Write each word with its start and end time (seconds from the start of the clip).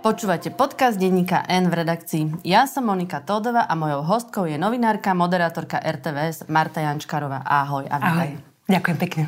Počúvate 0.00 0.48
podcast 0.48 0.96
denníka 0.96 1.44
N 1.44 1.68
v 1.68 1.84
redakcii. 1.84 2.40
Ja 2.48 2.64
som 2.64 2.88
Monika 2.88 3.20
Tódova 3.20 3.68
a 3.68 3.76
mojou 3.76 4.00
hostkou 4.00 4.48
je 4.48 4.56
novinárka, 4.56 5.12
moderátorka 5.12 5.76
RTVS 5.76 6.48
Marta 6.48 6.80
Jančkarová. 6.80 7.44
Ahoj 7.44 7.84
a 7.84 8.00
vítaj. 8.00 8.08
Ahoj, 8.08 8.30
ďakujem 8.64 8.96
pekne. 8.96 9.22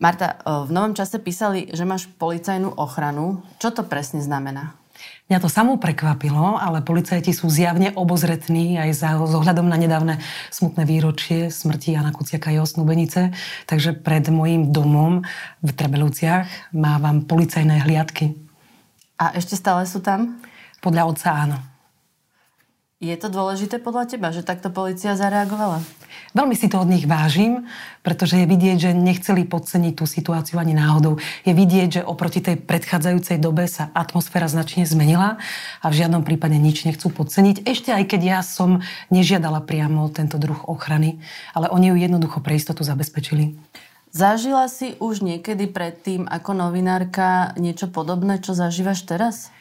Marta, 0.00 0.40
v 0.40 0.72
novom 0.72 0.96
čase 0.96 1.20
písali, 1.20 1.68
že 1.68 1.84
máš 1.84 2.08
policajnú 2.16 2.80
ochranu. 2.80 3.44
Čo 3.60 3.76
to 3.76 3.84
presne 3.84 4.24
znamená? 4.24 4.72
Mňa 5.28 5.36
to 5.36 5.52
samo 5.52 5.76
prekvapilo, 5.76 6.56
ale 6.56 6.80
policajti 6.80 7.36
sú 7.36 7.52
zjavne 7.52 7.92
obozretní 7.92 8.80
aj 8.80 8.90
za, 8.96 9.20
s 9.20 9.32
ohľadom 9.36 9.68
na 9.68 9.76
nedávne 9.76 10.16
smutné 10.48 10.88
výročie 10.88 11.52
smrti 11.52 11.92
Jana 11.92 12.16
Kuciaka 12.16 12.48
a 12.48 12.56
jeho 12.56 12.64
snúbenice. 12.64 13.36
Takže 13.68 13.92
pred 14.00 14.32
mojím 14.32 14.72
domom 14.72 15.28
v 15.60 15.70
Trebelúciach 15.76 16.72
mávam 16.72 17.28
policajné 17.28 17.84
hliadky 17.84 18.45
a 19.16 19.36
ešte 19.36 19.56
stále 19.56 19.88
sú 19.88 20.04
tam? 20.04 20.40
Podľa 20.84 21.02
otca 21.08 21.28
áno. 21.32 21.58
Je 22.96 23.12
to 23.12 23.28
dôležité 23.28 23.76
podľa 23.76 24.08
teba, 24.08 24.32
že 24.32 24.40
takto 24.40 24.72
policia 24.72 25.12
zareagovala? 25.12 25.84
Veľmi 26.32 26.56
si 26.56 26.64
to 26.64 26.80
od 26.80 26.88
nich 26.88 27.04
vážim, 27.04 27.68
pretože 28.00 28.40
je 28.40 28.48
vidieť, 28.48 28.88
že 28.88 28.96
nechceli 28.96 29.44
podceniť 29.44 29.92
tú 30.00 30.08
situáciu 30.08 30.56
ani 30.56 30.72
náhodou. 30.72 31.20
Je 31.44 31.52
vidieť, 31.52 32.00
že 32.00 32.06
oproti 32.08 32.40
tej 32.40 32.56
predchádzajúcej 32.56 33.36
dobe 33.36 33.68
sa 33.68 33.92
atmosféra 33.92 34.48
značne 34.48 34.88
zmenila 34.88 35.36
a 35.84 35.86
v 35.92 35.96
žiadnom 36.00 36.24
prípade 36.24 36.56
nič 36.56 36.88
nechcú 36.88 37.12
podceniť. 37.12 37.68
Ešte 37.68 37.92
aj 37.92 38.16
keď 38.16 38.20
ja 38.24 38.40
som 38.40 38.80
nežiadala 39.12 39.60
priamo 39.60 40.08
tento 40.08 40.40
druh 40.40 40.64
ochrany, 40.64 41.20
ale 41.52 41.68
oni 41.68 41.92
ju 41.92 41.96
jednoducho 42.00 42.40
pre 42.40 42.56
istotu 42.56 42.80
zabezpečili. 42.80 43.60
Zažila 44.16 44.64
si 44.72 44.96
už 44.96 45.20
niekedy 45.20 45.68
predtým 45.68 46.24
ako 46.24 46.56
novinárka 46.56 47.52
niečo 47.60 47.92
podobné, 47.92 48.40
čo 48.40 48.56
zažívaš 48.56 49.04
teraz? 49.04 49.52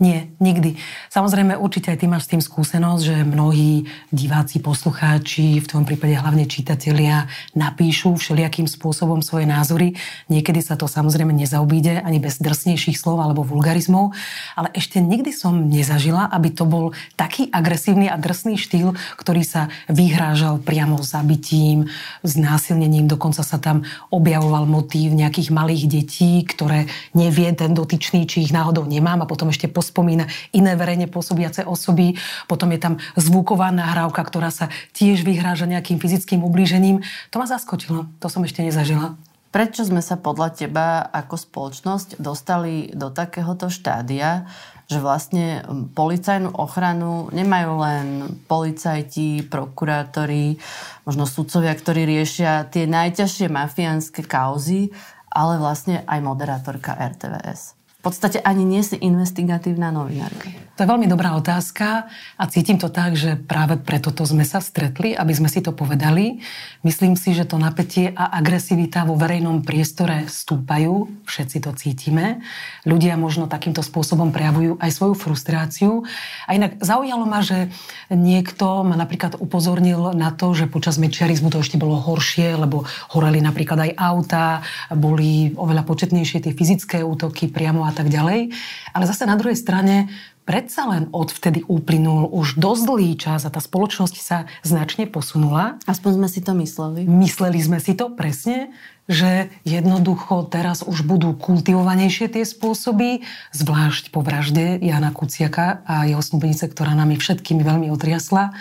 Nie, 0.00 0.32
nikdy. 0.40 0.80
Samozrejme, 1.12 1.60
určite 1.60 1.92
aj 1.92 2.00
ty 2.00 2.08
máš 2.08 2.24
s 2.24 2.32
tým 2.32 2.40
skúsenosť, 2.40 3.02
že 3.04 3.16
mnohí 3.20 3.84
diváci, 4.08 4.56
poslucháči, 4.64 5.60
v 5.60 5.68
tom 5.68 5.84
prípade 5.84 6.16
hlavne 6.16 6.48
čitatelia, 6.48 7.28
napíšu 7.52 8.16
všelijakým 8.16 8.64
spôsobom 8.64 9.20
svoje 9.20 9.44
názory. 9.44 10.00
Niekedy 10.32 10.64
sa 10.64 10.80
to 10.80 10.88
samozrejme 10.88 11.36
nezaobíde 11.36 12.00
ani 12.00 12.16
bez 12.16 12.40
drsnejších 12.40 12.96
slov 12.96 13.20
alebo 13.20 13.44
vulgarizmov, 13.44 14.16
ale 14.56 14.72
ešte 14.72 15.04
nikdy 15.04 15.36
som 15.36 15.68
nezažila, 15.68 16.32
aby 16.32 16.48
to 16.48 16.64
bol 16.64 16.96
taký 17.20 17.52
agresívny 17.52 18.08
a 18.08 18.16
drsný 18.16 18.56
štýl, 18.56 18.96
ktorý 19.20 19.44
sa 19.44 19.68
vyhrážal 19.92 20.64
priamo 20.64 20.96
zabitím, 21.04 21.92
znásilnením, 22.24 23.04
dokonca 23.04 23.44
sa 23.44 23.60
tam 23.60 23.84
objavoval 24.08 24.64
motív 24.64 25.12
nejakých 25.12 25.52
malých 25.52 25.84
detí, 25.92 26.40
ktoré 26.48 26.88
nevie 27.12 27.52
ten 27.52 27.76
dotyčný, 27.76 28.24
či 28.24 28.48
ich 28.48 28.56
náhodou 28.56 28.88
nemám 28.88 29.20
a 29.20 29.28
potom 29.28 29.52
ešte 29.52 29.68
pos 29.68 29.89
spomína 29.90 30.30
iné 30.54 30.78
verejne 30.78 31.10
pôsobiace 31.10 31.66
osoby. 31.66 32.14
Potom 32.46 32.70
je 32.70 32.78
tam 32.78 32.94
zvuková 33.18 33.74
nahrávka, 33.74 34.22
ktorá 34.22 34.54
sa 34.54 34.70
tiež 34.94 35.26
vyhráža 35.26 35.66
nejakým 35.66 35.98
fyzickým 35.98 36.46
ublížením. 36.46 37.02
To 37.34 37.42
ma 37.42 37.50
zaskočilo. 37.50 38.06
To 38.22 38.26
som 38.30 38.46
ešte 38.46 38.62
nezažila. 38.62 39.18
Prečo 39.50 39.82
sme 39.82 39.98
sa 39.98 40.14
podľa 40.14 40.54
teba 40.54 41.02
ako 41.10 41.34
spoločnosť 41.34 42.22
dostali 42.22 42.94
do 42.94 43.10
takéhoto 43.10 43.66
štádia, 43.66 44.46
že 44.86 45.02
vlastne 45.02 45.66
policajnú 45.94 46.54
ochranu 46.54 47.26
nemajú 47.34 47.72
len 47.82 48.06
policajti, 48.46 49.42
prokurátori, 49.50 50.58
možno 51.02 51.26
sudcovia, 51.26 51.74
ktorí 51.74 52.06
riešia 52.06 52.70
tie 52.70 52.86
najťažšie 52.86 53.50
mafiánske 53.50 54.22
kauzy, 54.22 54.94
ale 55.30 55.58
vlastne 55.58 56.06
aj 56.06 56.18
moderátorka 56.22 56.94
RTVS 56.94 57.79
v 58.00 58.08
podstate 58.08 58.40
ani 58.40 58.64
nie 58.64 58.80
si 58.80 58.96
investigatívna 58.96 59.92
novinárka? 59.92 60.48
To 60.80 60.88
je 60.88 60.92
veľmi 60.96 61.12
dobrá 61.12 61.36
otázka 61.36 62.08
a 62.40 62.44
cítim 62.48 62.80
to 62.80 62.88
tak, 62.88 63.12
že 63.12 63.36
práve 63.36 63.76
preto 63.76 64.08
to 64.16 64.24
sme 64.24 64.48
sa 64.48 64.64
stretli, 64.64 65.12
aby 65.12 65.36
sme 65.36 65.52
si 65.52 65.60
to 65.60 65.76
povedali. 65.76 66.40
Myslím 66.80 67.20
si, 67.20 67.36
že 67.36 67.44
to 67.44 67.60
napätie 67.60 68.08
a 68.16 68.32
agresivita 68.40 69.04
vo 69.04 69.12
verejnom 69.12 69.60
priestore 69.60 70.24
stúpajú, 70.24 71.20
všetci 71.28 71.56
to 71.60 71.76
cítime. 71.76 72.40
Ľudia 72.88 73.20
možno 73.20 73.44
takýmto 73.44 73.84
spôsobom 73.84 74.32
prejavujú 74.32 74.80
aj 74.80 74.88
svoju 74.96 75.14
frustráciu. 75.20 76.08
A 76.48 76.56
inak 76.56 76.80
zaujalo 76.80 77.28
ma, 77.28 77.44
že 77.44 77.68
niekto 78.08 78.80
ma 78.80 78.96
napríklad 78.96 79.36
upozornil 79.36 80.16
na 80.16 80.32
to, 80.32 80.56
že 80.56 80.64
počas 80.64 80.96
mečiarizmu 80.96 81.52
to 81.52 81.60
ešte 81.60 81.76
bolo 81.76 82.00
horšie, 82.00 82.56
lebo 82.56 82.88
horeli 83.12 83.44
napríklad 83.44 83.84
aj 83.84 83.92
auta, 84.00 84.64
boli 84.88 85.52
oveľa 85.60 85.84
početnejšie 85.84 86.48
tie 86.48 86.56
fyzické 86.56 87.04
útoky 87.04 87.52
priamo 87.52 87.89
a 87.90 87.94
tak 87.94 88.06
ďalej. 88.08 88.54
Ale 88.94 89.04
zase 89.04 89.26
na 89.26 89.34
druhej 89.34 89.58
strane 89.58 90.06
predsa 90.48 90.88
len 90.90 91.06
odvtedy 91.14 91.62
uplynul 91.66 92.26
už 92.30 92.58
dosť 92.58 92.82
dlhý 92.86 93.12
čas 93.14 93.46
a 93.46 93.54
tá 93.54 93.62
spoločnosť 93.62 94.16
sa 94.18 94.50
značne 94.66 95.06
posunula. 95.06 95.78
Aspoň 95.86 96.10
sme 96.18 96.28
si 96.30 96.40
to 96.42 96.58
mysleli. 96.58 97.06
Mysleli 97.06 97.60
sme 97.62 97.78
si 97.78 97.94
to 97.94 98.10
presne, 98.10 98.74
že 99.06 99.50
jednoducho 99.62 100.46
teraz 100.50 100.86
už 100.86 101.02
budú 101.06 101.34
kultivovanejšie 101.34 102.30
tie 102.30 102.42
spôsoby, 102.46 103.26
zvlášť 103.54 104.14
po 104.14 104.22
vražde 104.22 104.78
Jana 104.78 105.10
Kuciaka 105.10 105.82
a 105.86 106.06
jeho 106.06 106.22
snubenice, 106.22 106.66
ktorá 106.66 106.94
nami 106.94 107.18
všetkými 107.18 107.62
veľmi 107.62 107.86
otriasla. 107.90 108.54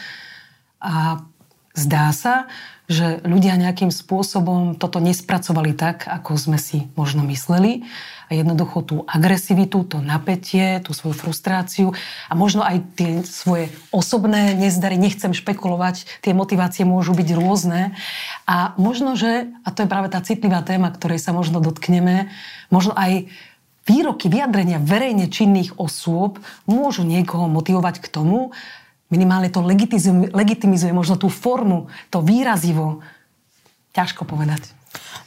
A 0.81 1.25
zdá 1.79 2.11
sa, 2.11 2.51
že 2.89 3.21
ľudia 3.21 3.53
nejakým 3.53 3.93
spôsobom 3.93 4.73
toto 4.73 4.97
nespracovali 4.97 5.77
tak, 5.77 6.09
ako 6.09 6.41
sme 6.41 6.57
si 6.57 6.89
možno 6.97 7.21
mysleli. 7.29 7.85
A 8.29 8.37
jednoducho 8.37 8.81
tú 8.81 8.95
agresivitu, 9.05 9.85
to 9.85 10.01
napätie, 10.01 10.81
tú 10.81 10.93
svoju 10.93 11.13
frustráciu 11.13 11.93
a 12.29 12.33
možno 12.33 12.65
aj 12.65 12.81
tie 12.97 13.21
svoje 13.25 13.69
osobné 13.93 14.57
nezdary, 14.57 14.97
nechcem 14.97 15.33
špekulovať, 15.33 16.05
tie 16.25 16.33
motivácie 16.33 16.85
môžu 16.85 17.13
byť 17.13 17.29
rôzne. 17.37 17.93
A 18.49 18.73
možno, 18.81 19.13
že, 19.13 19.53
a 19.65 19.69
to 19.69 19.85
je 19.85 19.89
práve 19.89 20.09
tá 20.09 20.21
citlivá 20.21 20.65
téma, 20.65 20.89
ktorej 20.89 21.21
sa 21.21 21.29
možno 21.33 21.61
dotkneme, 21.61 22.29
možno 22.73 22.93
aj 22.97 23.29
výroky, 23.89 24.29
vyjadrenia 24.29 24.77
verejne 24.77 25.29
činných 25.29 25.77
osôb 25.81 26.37
môžu 26.69 27.01
niekoho 27.01 27.49
motivovať 27.49 28.01
k 28.01 28.07
tomu, 28.13 28.53
minimálne 29.09 29.49
to 29.49 29.65
legitimizuje, 29.65 30.31
legitimizuje 30.31 30.93
možno 30.93 31.17
tú 31.17 31.27
formu, 31.27 31.89
to 32.13 32.21
výrazivo. 32.21 33.01
Ťažko 33.93 34.25
povedať. 34.25 34.69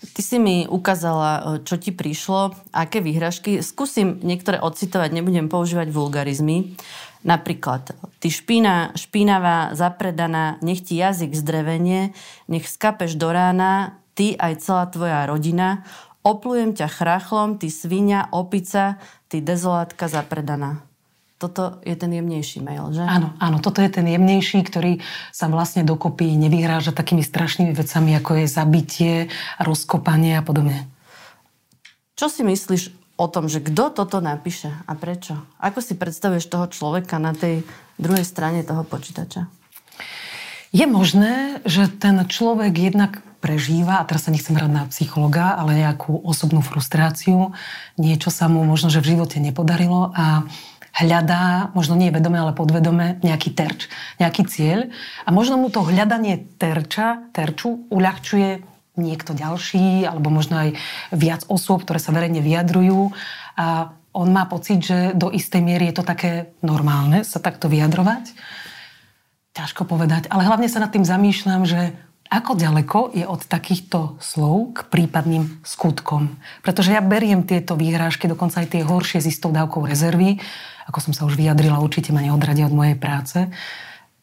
Ty 0.02 0.20
si 0.22 0.36
mi 0.42 0.66
ukázala, 0.66 1.62
čo 1.62 1.78
ti 1.78 1.94
prišlo, 1.94 2.54
aké 2.74 2.98
výhražky. 2.98 3.62
Skúsim 3.62 4.18
niektoré 4.22 4.58
odcitovať, 4.58 5.14
nebudem 5.14 5.46
používať 5.46 5.94
vulgarizmy. 5.94 6.74
Napríklad, 7.22 7.94
ty 8.18 8.34
špína, 8.34 8.98
špínavá, 8.98 9.78
zapredaná, 9.78 10.58
nech 10.58 10.82
ti 10.82 10.98
jazyk 10.98 11.38
zdrevenie, 11.38 12.18
nech 12.50 12.66
skapeš 12.66 13.14
do 13.14 13.30
rána, 13.30 14.02
ty 14.18 14.34
aj 14.34 14.58
celá 14.58 14.90
tvoja 14.90 15.22
rodina, 15.30 15.86
oplujem 16.26 16.74
ťa 16.74 16.90
chrachlom, 16.90 17.62
ty 17.62 17.70
svinia, 17.70 18.26
opica, 18.34 18.98
ty 19.30 19.38
dezolátka 19.38 20.10
zapredaná 20.10 20.82
toto 21.42 21.82
je 21.82 21.98
ten 21.98 22.14
jemnejší 22.14 22.62
mail, 22.62 22.94
že? 22.94 23.02
Áno, 23.02 23.34
áno, 23.42 23.58
toto 23.58 23.82
je 23.82 23.90
ten 23.90 24.06
jemnejší, 24.06 24.62
ktorý 24.62 25.02
sa 25.34 25.50
vlastne 25.50 25.82
dokopy 25.82 26.38
nevyhráža 26.38 26.94
takými 26.94 27.26
strašnými 27.26 27.74
vecami, 27.74 28.14
ako 28.14 28.30
je 28.38 28.46
zabitie, 28.46 29.14
rozkopanie 29.58 30.38
a 30.38 30.46
podobne. 30.46 30.86
Čo 32.14 32.30
si 32.30 32.46
myslíš 32.46 32.94
o 33.18 33.26
tom, 33.26 33.50
že 33.50 33.58
kto 33.58 33.90
toto 33.90 34.22
napíše 34.22 34.70
a 34.86 34.94
prečo? 34.94 35.34
Ako 35.58 35.82
si 35.82 35.98
predstavuješ 35.98 36.46
toho 36.46 36.70
človeka 36.70 37.18
na 37.18 37.34
tej 37.34 37.66
druhej 37.98 38.22
strane 38.22 38.62
toho 38.62 38.86
počítača? 38.86 39.50
Je 40.72 40.86
možné, 40.88 41.60
že 41.68 41.90
ten 41.90 42.16
človek 42.24 42.72
jednak 42.72 43.20
prežíva, 43.42 43.98
a 43.98 44.06
teraz 44.06 44.24
sa 44.24 44.32
nechcem 44.32 44.54
hrať 44.54 44.70
na 44.70 44.86
psychologa, 44.88 45.58
ale 45.58 45.82
nejakú 45.82 46.14
osobnú 46.22 46.62
frustráciu, 46.62 47.50
niečo 47.98 48.30
sa 48.30 48.46
mu 48.46 48.62
možno, 48.62 48.88
že 48.88 49.02
v 49.02 49.18
živote 49.18 49.42
nepodarilo 49.42 50.14
a 50.14 50.46
hľadá, 50.92 51.72
možno 51.72 51.96
nie 51.96 52.12
vedome, 52.12 52.36
ale 52.36 52.52
podvedome, 52.52 53.16
nejaký 53.24 53.56
terč, 53.56 53.88
nejaký 54.20 54.44
cieľ 54.44 54.92
a 55.24 55.32
možno 55.32 55.56
mu 55.56 55.72
to 55.72 55.80
hľadanie 55.80 56.44
terča, 56.60 57.32
terču 57.32 57.88
uľahčuje 57.88 58.60
niekto 59.00 59.32
ďalší, 59.32 60.04
alebo 60.04 60.28
možno 60.28 60.68
aj 60.68 60.76
viac 61.16 61.48
osôb, 61.48 61.88
ktoré 61.88 61.96
sa 61.96 62.12
verejne 62.12 62.44
vyjadrujú 62.44 63.08
a 63.56 63.96
on 64.12 64.28
má 64.28 64.44
pocit, 64.44 64.84
že 64.84 65.16
do 65.16 65.32
istej 65.32 65.64
miery 65.64 65.88
je 65.88 65.96
to 65.96 66.04
také 66.04 66.52
normálne 66.60 67.24
sa 67.24 67.40
takto 67.40 67.72
vyjadrovať. 67.72 68.36
Ťažko 69.56 69.88
povedať, 69.88 70.28
ale 70.28 70.44
hlavne 70.44 70.68
sa 70.68 70.84
nad 70.84 70.92
tým 70.92 71.04
zamýšľam, 71.04 71.64
že 71.64 71.96
ako 72.32 72.56
ďaleko 72.56 73.12
je 73.12 73.28
od 73.28 73.44
takýchto 73.44 74.16
slov 74.16 74.72
k 74.72 74.78
prípadným 74.88 75.60
skutkom. 75.60 76.40
Pretože 76.64 76.96
ja 76.96 77.04
beriem 77.04 77.44
tieto 77.44 77.76
výhrážky, 77.76 78.24
dokonca 78.24 78.64
aj 78.64 78.72
tie 78.72 78.82
horšie 78.88 79.20
s 79.20 79.28
istou 79.36 79.52
dávkou 79.52 79.84
rezervy. 79.84 80.40
Ako 80.88 81.04
som 81.04 81.12
sa 81.12 81.28
už 81.28 81.36
vyjadrila, 81.36 81.84
určite 81.84 82.08
ma 82.16 82.24
neodradia 82.24 82.64
od 82.64 82.72
mojej 82.72 82.96
práce. 82.96 83.52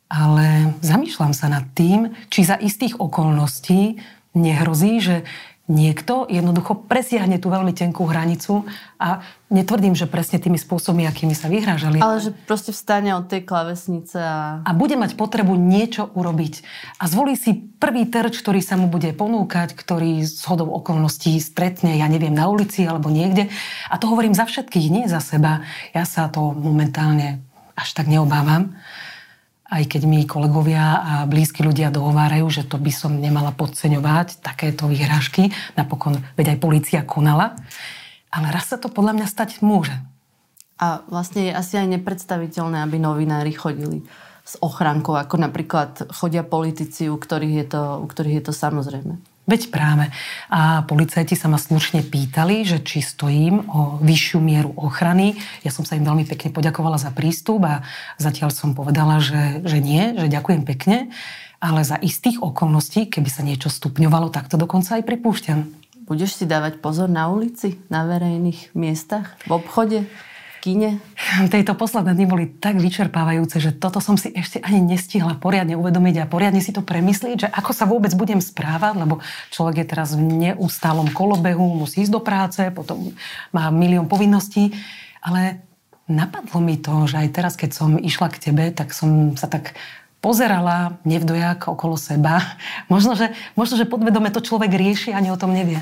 Ale 0.09 0.73
zamýšľam 0.81 1.38
sa 1.38 1.53
nad 1.53 1.69
tým, 1.77 2.09
či 2.33 2.41
za 2.41 2.57
istých 2.57 2.97
okolností 2.97 4.01
nehrozí, 4.33 4.97
že 4.97 5.21
niekto 5.69 6.25
jednoducho 6.25 6.89
presiahne 6.89 7.38
tú 7.38 7.54
veľmi 7.54 7.77
tenkú 7.77 8.10
hranicu 8.10 8.66
a 8.98 9.21
netvrdím, 9.54 9.94
že 9.94 10.10
presne 10.10 10.42
tými 10.42 10.57
spôsobmi, 10.57 11.06
akými 11.06 11.38
sa 11.38 11.45
vyhrážali. 11.45 12.01
Ale 12.01 12.18
že 12.19 12.33
proste 12.50 12.74
vstane 12.74 13.13
od 13.13 13.30
tej 13.30 13.45
klavesnice 13.45 14.18
a... 14.18 14.66
A 14.66 14.71
bude 14.74 14.98
mať 14.98 15.13
potrebu 15.13 15.54
niečo 15.54 16.10
urobiť. 16.18 16.66
A 16.98 17.06
zvolí 17.06 17.38
si 17.38 17.54
prvý 17.54 18.10
terč, 18.10 18.42
ktorý 18.42 18.66
sa 18.66 18.81
mu 18.81 18.89
bude 18.89 19.13
ponúkať, 19.13 19.77
ktorý 19.77 20.25
z 20.25 20.42
hodou 20.50 20.74
okolností 20.74 21.38
stretne, 21.38 22.01
ja 22.01 22.10
neviem, 22.10 22.33
na 22.33 22.50
ulici 22.50 22.83
alebo 22.89 23.13
niekde. 23.13 23.54
A 23.94 24.01
to 24.01 24.10
hovorím 24.10 24.33
za 24.33 24.50
všetkých, 24.50 24.89
nie 24.89 25.06
za 25.06 25.21
seba. 25.21 25.62
Ja 25.94 26.04
sa 26.04 26.33
to 26.33 26.50
momentálne 26.50 27.45
až 27.77 27.94
tak 27.94 28.10
neobávam 28.10 28.74
aj 29.69 29.83
keď 29.86 30.01
mi 30.10 30.25
kolegovia 30.25 30.98
a 31.00 31.13
blízki 31.30 31.62
ľudia 31.62 31.94
dohovárajú, 31.94 32.50
že 32.50 32.66
to 32.66 32.81
by 32.81 32.89
som 32.89 33.21
nemala 33.21 33.54
podceňovať, 33.54 34.42
takéto 34.42 34.89
vyhrážky. 34.89 35.54
Napokon, 35.77 36.18
veď 36.33 36.57
aj 36.57 36.62
policia 36.62 37.01
konala. 37.06 37.54
Ale 38.33 38.50
raz 38.50 38.74
sa 38.74 38.81
to 38.81 38.89
podľa 38.89 39.21
mňa 39.21 39.27
stať 39.30 39.62
môže. 39.62 39.94
A 40.81 41.06
vlastne 41.12 41.50
je 41.50 41.54
asi 41.54 41.77
aj 41.77 42.00
nepredstaviteľné, 42.00 42.81
aby 42.81 42.98
novinári 42.98 43.54
chodili 43.54 44.06
s 44.42 44.57
ochrankou, 44.66 45.13
ako 45.13 45.38
napríklad 45.38 46.10
chodia 46.10 46.42
politici, 46.42 47.06
u 47.06 47.21
ktorých 47.21 47.56
je 47.62 47.66
to, 47.69 47.81
u 48.01 48.06
ktorých 48.10 48.42
je 48.42 48.44
to 48.50 48.54
samozrejme. 48.56 49.21
Veď 49.49 49.73
práve. 49.73 50.13
A 50.53 50.85
policajti 50.85 51.33
sa 51.33 51.49
ma 51.49 51.57
slušne 51.57 52.05
pýtali, 52.05 52.61
že 52.61 52.85
či 52.85 53.01
stojím 53.01 53.65
o 53.65 53.97
vyššiu 53.97 54.37
mieru 54.37 54.77
ochrany. 54.77 55.41
Ja 55.65 55.73
som 55.73 55.89
sa 55.89 55.97
im 55.97 56.05
veľmi 56.05 56.29
pekne 56.29 56.53
poďakovala 56.53 57.01
za 57.01 57.09
prístup 57.09 57.65
a 57.65 57.81
zatiaľ 58.21 58.53
som 58.53 58.77
povedala, 58.77 59.17
že, 59.17 59.65
že 59.65 59.81
nie, 59.81 60.13
že 60.13 60.29
ďakujem 60.29 60.69
pekne. 60.69 61.09
Ale 61.57 61.81
za 61.81 61.97
istých 61.97 62.45
okolností, 62.45 63.09
keby 63.09 63.29
sa 63.33 63.41
niečo 63.41 63.73
stupňovalo, 63.73 64.29
tak 64.29 64.53
to 64.53 64.55
dokonca 64.55 65.01
aj 65.01 65.03
pripúšťam. 65.09 65.59
Budeš 66.05 66.37
si 66.37 66.45
dávať 66.45 66.77
pozor 66.77 67.09
na 67.09 67.33
ulici, 67.33 67.81
na 67.89 68.05
verejných 68.05 68.77
miestach, 68.77 69.33
v 69.49 69.57
obchode? 69.57 70.05
Kine? 70.59 71.00
Tejto 71.47 71.73
posledné 71.73 72.13
dny 72.13 72.25
boli 72.27 72.45
tak 72.47 72.77
vyčerpávajúce, 72.77 73.57
že 73.63 73.71
toto 73.71 74.03
som 74.03 74.19
si 74.19 74.29
ešte 74.35 74.59
ani 74.59 74.83
nestihla 74.83 75.39
poriadne 75.39 75.79
uvedomiť 75.79 76.15
a 76.23 76.29
poriadne 76.29 76.59
si 76.59 76.75
to 76.75 76.83
premyslieť, 76.83 77.38
že 77.39 77.50
ako 77.50 77.71
sa 77.71 77.88
vôbec 77.88 78.11
budem 78.13 78.44
správať, 78.44 79.00
lebo 79.00 79.23
človek 79.50 79.83
je 79.83 79.88
teraz 79.88 80.13
v 80.13 80.21
neustálom 80.21 81.09
kolobehu, 81.15 81.79
musí 81.79 82.03
ísť 82.03 82.13
do 82.13 82.21
práce, 82.21 82.61
potom 82.75 83.15
má 83.56 83.71
milión 83.71 84.06
povinností, 84.06 84.75
ale 85.23 85.63
napadlo 86.09 86.59
mi 86.59 86.75
to, 86.75 87.07
že 87.07 87.21
aj 87.21 87.29
teraz, 87.31 87.53
keď 87.56 87.71
som 87.71 87.95
išla 87.95 88.27
k 88.33 88.51
tebe, 88.51 88.65
tak 88.75 88.91
som 88.91 89.39
sa 89.39 89.45
tak 89.45 89.77
pozerala 90.19 91.00
nevdojak 91.07 91.71
okolo 91.71 91.95
seba. 91.95 92.39
Možno 92.94 93.16
že, 93.16 93.31
možno, 93.56 93.80
že 93.80 93.89
podvedome 93.89 94.31
to 94.31 94.44
človek 94.44 94.71
rieši 94.71 95.16
ani 95.16 95.31
o 95.31 95.39
tom 95.39 95.56
nevie. 95.56 95.80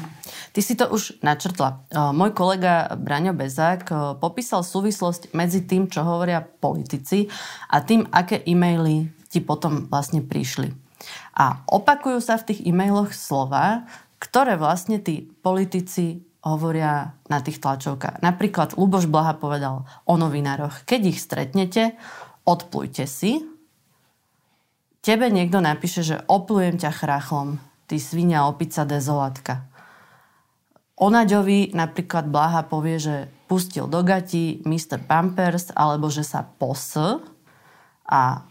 Ty 0.53 0.61
si 0.65 0.73
to 0.73 0.89
už 0.89 1.21
načrtla. 1.21 1.85
Môj 2.17 2.33
kolega 2.33 2.89
Braňo 2.97 3.35
Bezák 3.35 4.17
popísal 4.17 4.65
súvislosť 4.65 5.37
medzi 5.37 5.61
tým, 5.61 5.85
čo 5.85 6.01
hovoria 6.01 6.41
politici 6.41 7.29
a 7.69 7.77
tým, 7.85 8.09
aké 8.09 8.41
e-maily 8.41 9.05
ti 9.29 9.37
potom 9.37 9.85
vlastne 9.85 10.25
prišli. 10.25 10.73
A 11.37 11.61
opakujú 11.69 12.17
sa 12.17 12.41
v 12.41 12.53
tých 12.53 12.59
e-mailoch 12.65 13.13
slova, 13.13 13.85
ktoré 14.17 14.57
vlastne 14.57 14.97
tí 14.97 15.29
politici 15.45 16.25
hovoria 16.41 17.13
na 17.29 17.43
tých 17.43 17.61
tlačovkách. 17.61 18.23
Napríklad 18.25 18.79
Luboš 18.79 19.05
Blaha 19.05 19.37
povedal 19.37 19.85
o 20.09 20.13
novinároch. 20.17 20.87
Keď 20.89 21.01
ich 21.05 21.19
stretnete, 21.21 21.93
odplujte 22.47 23.05
si. 23.05 23.45
Tebe 25.01 25.31
niekto 25.31 25.63
napíše, 25.63 26.03
že 26.03 26.23
oplujem 26.27 26.75
ťa 26.77 26.91
chrachlom. 26.91 27.61
Ty 27.87 27.95
svinia, 28.01 28.43
opica, 28.49 28.83
dezolatka. 28.83 29.63
Onaďovi 30.97 31.77
napríklad 31.77 32.27
Blaha 32.27 32.65
povie, 32.65 32.97
že 32.97 33.15
pustil 33.45 33.85
do 33.85 34.01
gati 34.01 34.65
Mr. 34.65 34.99
Pampers 34.99 35.71
alebo 35.71 36.09
že 36.09 36.25
sa 36.25 36.43
pos 36.43 36.97
a 38.07 38.43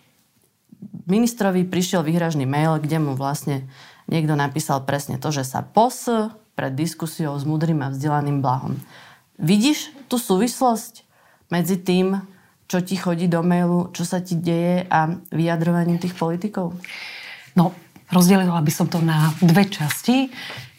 ministrovi 1.10 1.66
prišiel 1.66 2.06
výhražný 2.06 2.46
mail, 2.46 2.78
kde 2.78 3.02
mu 3.02 3.18
vlastne 3.18 3.66
niekto 4.06 4.38
napísal 4.38 4.86
presne 4.86 5.18
to, 5.18 5.34
že 5.34 5.42
sa 5.42 5.60
pos 5.66 6.06
pred 6.56 6.72
diskusiou 6.72 7.36
s 7.36 7.44
mudrým 7.44 7.82
a 7.84 7.92
vzdelaným 7.92 8.40
Blahom. 8.40 8.78
Vidíš 9.36 9.92
tú 10.08 10.16
súvislosť 10.16 11.04
medzi 11.52 11.76
tým, 11.76 12.24
čo 12.66 12.82
ti 12.82 12.98
chodí 12.98 13.30
do 13.30 13.42
mailu, 13.46 13.94
čo 13.94 14.02
sa 14.02 14.18
ti 14.18 14.34
deje 14.34 14.86
a 14.90 15.10
vyjadrovaním 15.30 16.02
tých 16.02 16.18
politikov? 16.18 16.74
No, 17.54 17.72
rozdelila 18.10 18.58
by 18.58 18.72
som 18.74 18.86
to 18.90 18.98
na 18.98 19.30
dve 19.38 19.70
časti. 19.70 20.30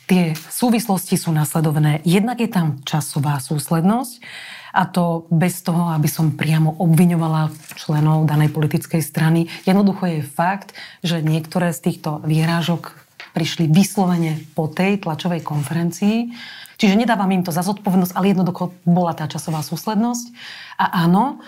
Tie 0.08 0.32
súvislosti 0.36 1.20
sú 1.20 1.36
nasledovné. 1.36 2.04
Jednak 2.08 2.40
je 2.40 2.48
tam 2.48 2.80
časová 2.88 3.44
súslednosť 3.44 4.24
a 4.72 4.88
to 4.88 5.28
bez 5.34 5.60
toho, 5.64 5.92
aby 5.92 6.08
som 6.08 6.36
priamo 6.36 6.80
obviňovala 6.80 7.52
členov 7.76 8.24
danej 8.28 8.54
politickej 8.56 9.04
strany. 9.04 9.52
Jednoducho 9.68 10.08
je 10.08 10.22
fakt, 10.24 10.72
že 11.04 11.20
niektoré 11.20 11.76
z 11.76 11.92
týchto 11.92 12.24
výrážok 12.24 12.96
prišli 13.36 13.68
vyslovene 13.68 14.40
po 14.56 14.72
tej 14.72 15.04
tlačovej 15.04 15.44
konferencii. 15.44 16.32
Čiže 16.78 16.94
nedávam 16.94 17.34
im 17.34 17.42
to 17.42 17.50
za 17.50 17.66
zodpovednosť, 17.66 18.14
ale 18.14 18.34
jednoducho 18.34 18.70
bola 18.86 19.18
tá 19.18 19.26
časová 19.26 19.66
súslednosť. 19.66 20.30
A 20.78 21.10
áno, 21.10 21.42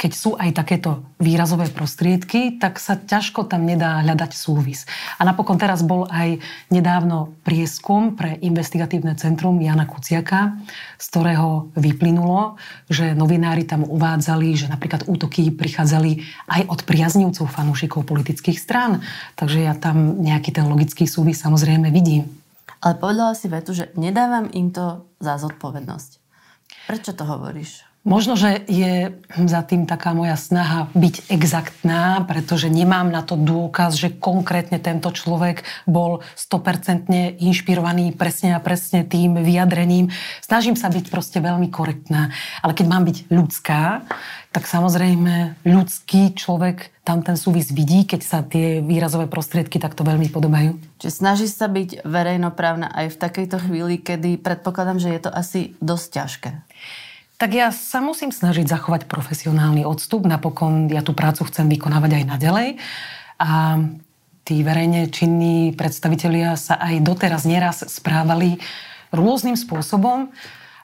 keď 0.00 0.12
sú 0.16 0.32
aj 0.32 0.56
takéto 0.56 1.04
výrazové 1.20 1.68
prostriedky, 1.68 2.56
tak 2.56 2.80
sa 2.80 2.96
ťažko 2.96 3.44
tam 3.44 3.68
nedá 3.68 4.00
hľadať 4.00 4.32
súvis. 4.32 4.88
A 5.20 5.28
napokon 5.28 5.60
teraz 5.60 5.84
bol 5.84 6.08
aj 6.08 6.40
nedávno 6.72 7.36
prieskum 7.44 8.16
pre 8.16 8.40
investigatívne 8.40 9.12
centrum 9.20 9.60
Jana 9.60 9.84
Kuciaka, 9.84 10.56
z 10.96 11.04
ktorého 11.04 11.68
vyplynulo, 11.76 12.56
že 12.88 13.12
novinári 13.12 13.68
tam 13.68 13.84
uvádzali, 13.84 14.48
že 14.56 14.72
napríklad 14.72 15.04
útoky 15.04 15.52
prichádzali 15.52 16.24
aj 16.48 16.72
od 16.72 16.80
priaznivcov 16.88 17.52
fanúšikov 17.52 18.08
politických 18.08 18.56
strán. 18.56 19.04
Takže 19.36 19.68
ja 19.68 19.76
tam 19.76 20.16
nejaký 20.24 20.56
ten 20.56 20.64
logický 20.64 21.04
súvis 21.04 21.44
samozrejme 21.44 21.92
vidím. 21.92 22.24
Ale 22.80 22.96
povedala 22.96 23.36
si 23.36 23.52
vetu, 23.52 23.76
že 23.76 23.92
nedávam 24.00 24.48
im 24.56 24.72
to 24.72 25.04
za 25.20 25.36
zodpovednosť. 25.36 26.10
Prečo 26.88 27.12
to 27.12 27.28
hovoríš? 27.28 27.89
Možno, 28.00 28.32
že 28.32 28.64
je 28.64 29.12
za 29.28 29.60
tým 29.60 29.84
taká 29.84 30.16
moja 30.16 30.32
snaha 30.32 30.88
byť 30.96 31.28
exaktná, 31.28 32.24
pretože 32.24 32.72
nemám 32.72 33.12
na 33.12 33.20
to 33.20 33.36
dôkaz, 33.36 33.92
že 33.92 34.16
konkrétne 34.16 34.80
tento 34.80 35.12
človek 35.12 35.68
bol 35.84 36.24
100% 36.32 37.12
inšpirovaný 37.36 38.16
presne 38.16 38.56
a 38.56 38.64
presne 38.64 39.04
tým 39.04 39.44
vyjadrením. 39.44 40.08
Snažím 40.40 40.80
sa 40.80 40.88
byť 40.88 41.12
proste 41.12 41.44
veľmi 41.44 41.68
korektná. 41.68 42.32
Ale 42.64 42.72
keď 42.72 42.86
mám 42.88 43.04
byť 43.04 43.28
ľudská, 43.28 44.08
tak 44.48 44.64
samozrejme 44.64 45.60
ľudský 45.68 46.32
človek 46.32 47.04
tam 47.04 47.20
ten 47.20 47.36
súvis 47.36 47.68
vidí, 47.68 48.08
keď 48.08 48.20
sa 48.24 48.40
tie 48.40 48.80
výrazové 48.80 49.28
prostriedky 49.28 49.76
takto 49.76 50.08
veľmi 50.08 50.32
podobajú. 50.32 51.04
Čiže 51.04 51.12
snaží 51.20 51.46
sa 51.52 51.68
byť 51.68 52.08
verejnoprávna 52.08 52.88
aj 52.96 53.12
v 53.12 53.20
takejto 53.28 53.60
chvíli, 53.60 54.00
kedy 54.00 54.40
predpokladám, 54.40 54.96
že 54.96 55.12
je 55.12 55.20
to 55.20 55.30
asi 55.36 55.76
dosť 55.84 56.06
ťažké 56.16 56.50
tak 57.40 57.56
ja 57.56 57.72
sa 57.72 58.04
musím 58.04 58.28
snažiť 58.28 58.68
zachovať 58.68 59.08
profesionálny 59.08 59.88
odstup. 59.88 60.28
Napokon 60.28 60.92
ja 60.92 61.00
tú 61.00 61.16
prácu 61.16 61.48
chcem 61.48 61.72
vykonávať 61.72 62.20
aj 62.20 62.24
naďalej. 62.36 62.68
A 63.40 63.80
tí 64.44 64.60
verejne 64.60 65.08
činní 65.08 65.72
predstavitelia 65.72 66.60
sa 66.60 66.76
aj 66.76 67.00
doteraz 67.00 67.48
neraz 67.48 67.80
správali 67.88 68.60
rôznym 69.08 69.56
spôsobom 69.56 70.28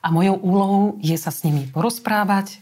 a 0.00 0.06
mojou 0.08 0.40
úlohou 0.40 0.84
je 1.04 1.20
sa 1.20 1.28
s 1.28 1.44
nimi 1.44 1.68
porozprávať, 1.68 2.56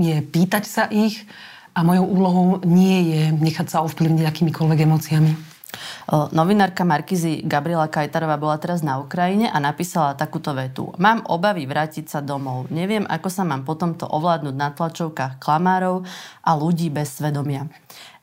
je 0.00 0.16
pýtať 0.24 0.64
sa 0.64 0.88
ich 0.88 1.28
a 1.76 1.84
mojou 1.84 2.06
úlohou 2.08 2.48
nie 2.64 3.12
je 3.12 3.22
nechať 3.34 3.66
sa 3.76 3.84
ovplyvniť 3.84 4.24
akýmikoľvek 4.24 4.88
emóciami. 4.88 5.57
Novinárka 6.08 6.88
Markizy 6.88 7.44
Gabriela 7.44 7.92
Kajtarová 7.92 8.40
bola 8.40 8.56
teraz 8.56 8.80
na 8.80 8.96
Ukrajine 8.96 9.52
a 9.52 9.60
napísala 9.60 10.16
takúto 10.16 10.56
vetu. 10.56 10.88
Mám 10.96 11.28
obavy 11.28 11.68
vrátiť 11.68 12.08
sa 12.08 12.24
domov. 12.24 12.72
Neviem, 12.72 13.04
ako 13.04 13.28
sa 13.28 13.44
mám 13.44 13.68
potom 13.68 13.92
to 13.92 14.08
ovládnuť 14.08 14.56
na 14.56 14.72
tlačovkách 14.72 15.36
klamárov 15.36 16.08
a 16.40 16.50
ľudí 16.56 16.88
bez 16.88 17.20
svedomia. 17.20 17.68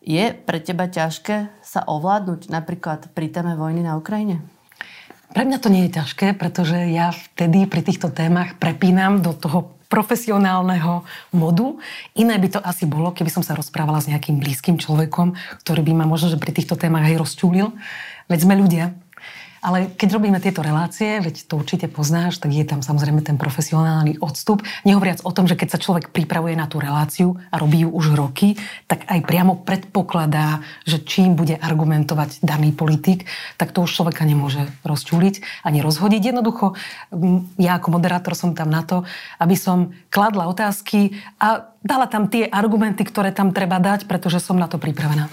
Je 0.01 0.33
pre 0.33 0.61
teba 0.61 0.89
ťažké 0.89 1.53
sa 1.61 1.85
ovládnuť 1.85 2.49
napríklad 2.49 3.13
pri 3.13 3.29
téme 3.29 3.53
vojny 3.53 3.85
na 3.85 3.97
Ukrajine? 3.97 4.41
Pre 5.33 5.43
mňa 5.43 5.57
to 5.59 5.73
nie 5.73 5.89
je 5.89 5.99
ťažké, 5.99 6.37
pretože 6.39 6.77
ja 6.93 7.11
vtedy 7.11 7.67
pri 7.67 7.83
týchto 7.83 8.13
témach 8.13 8.55
prepínam 8.55 9.19
do 9.19 9.35
toho 9.35 9.74
profesionálneho 9.87 11.05
modu. 11.35 11.77
Iné 12.17 12.35
by 12.41 12.47
to 12.57 12.59
asi 12.61 12.89
bolo, 12.89 13.13
keby 13.13 13.31
som 13.31 13.43
sa 13.45 13.53
rozprávala 13.53 14.01
s 14.01 14.09
nejakým 14.09 14.41
blízkym 14.41 14.81
človekom, 14.81 15.37
ktorý 15.61 15.81
by 15.85 15.93
ma 16.03 16.05
možno, 16.09 16.33
že 16.33 16.41
pri 16.41 16.51
týchto 16.51 16.75
témach 16.75 17.05
aj 17.05 17.21
rozčúlil. 17.21 17.71
Veď 18.25 18.39
sme 18.41 18.57
ľudia. 18.57 18.97
Ale 19.65 19.89
keď 19.89 20.21
robíme 20.21 20.37
tieto 20.37 20.61
relácie, 20.61 21.17
veď 21.17 21.49
to 21.49 21.57
určite 21.57 21.89
poznáš, 21.89 22.37
tak 22.37 22.53
je 22.53 22.61
tam 22.61 22.85
samozrejme 22.85 23.25
ten 23.25 23.33
profesionálny 23.33 24.21
odstup. 24.21 24.61
Nehovoriac 24.85 25.25
o 25.25 25.33
tom, 25.33 25.49
že 25.49 25.57
keď 25.57 25.73
sa 25.73 25.81
človek 25.81 26.13
pripravuje 26.13 26.53
na 26.53 26.69
tú 26.69 26.77
reláciu 26.77 27.41
a 27.49 27.57
robí 27.57 27.81
ju 27.81 27.89
už 27.89 28.13
roky, 28.13 28.61
tak 28.85 29.09
aj 29.09 29.25
priamo 29.25 29.57
predpokladá, 29.57 30.61
že 30.85 31.01
čím 31.01 31.33
bude 31.33 31.57
argumentovať 31.57 32.45
daný 32.45 32.77
politik, 32.77 33.25
tak 33.57 33.73
to 33.73 33.89
už 33.89 33.97
človeka 33.97 34.21
nemôže 34.21 34.69
rozčúliť 34.85 35.65
ani 35.65 35.81
rozhodiť. 35.81 36.21
Jednoducho, 36.21 36.77
ja 37.57 37.81
ako 37.81 37.97
moderátor 37.97 38.37
som 38.37 38.53
tam 38.53 38.69
na 38.69 38.85
to, 38.85 39.01
aby 39.41 39.57
som 39.57 39.97
kladla 40.13 40.45
otázky 40.45 41.17
a 41.41 41.73
dala 41.81 42.05
tam 42.05 42.29
tie 42.29 42.45
argumenty, 42.45 43.01
ktoré 43.01 43.33
tam 43.33 43.49
treba 43.49 43.81
dať, 43.81 44.05
pretože 44.05 44.37
som 44.37 44.61
na 44.61 44.69
to 44.69 44.77
pripravená. 44.77 45.25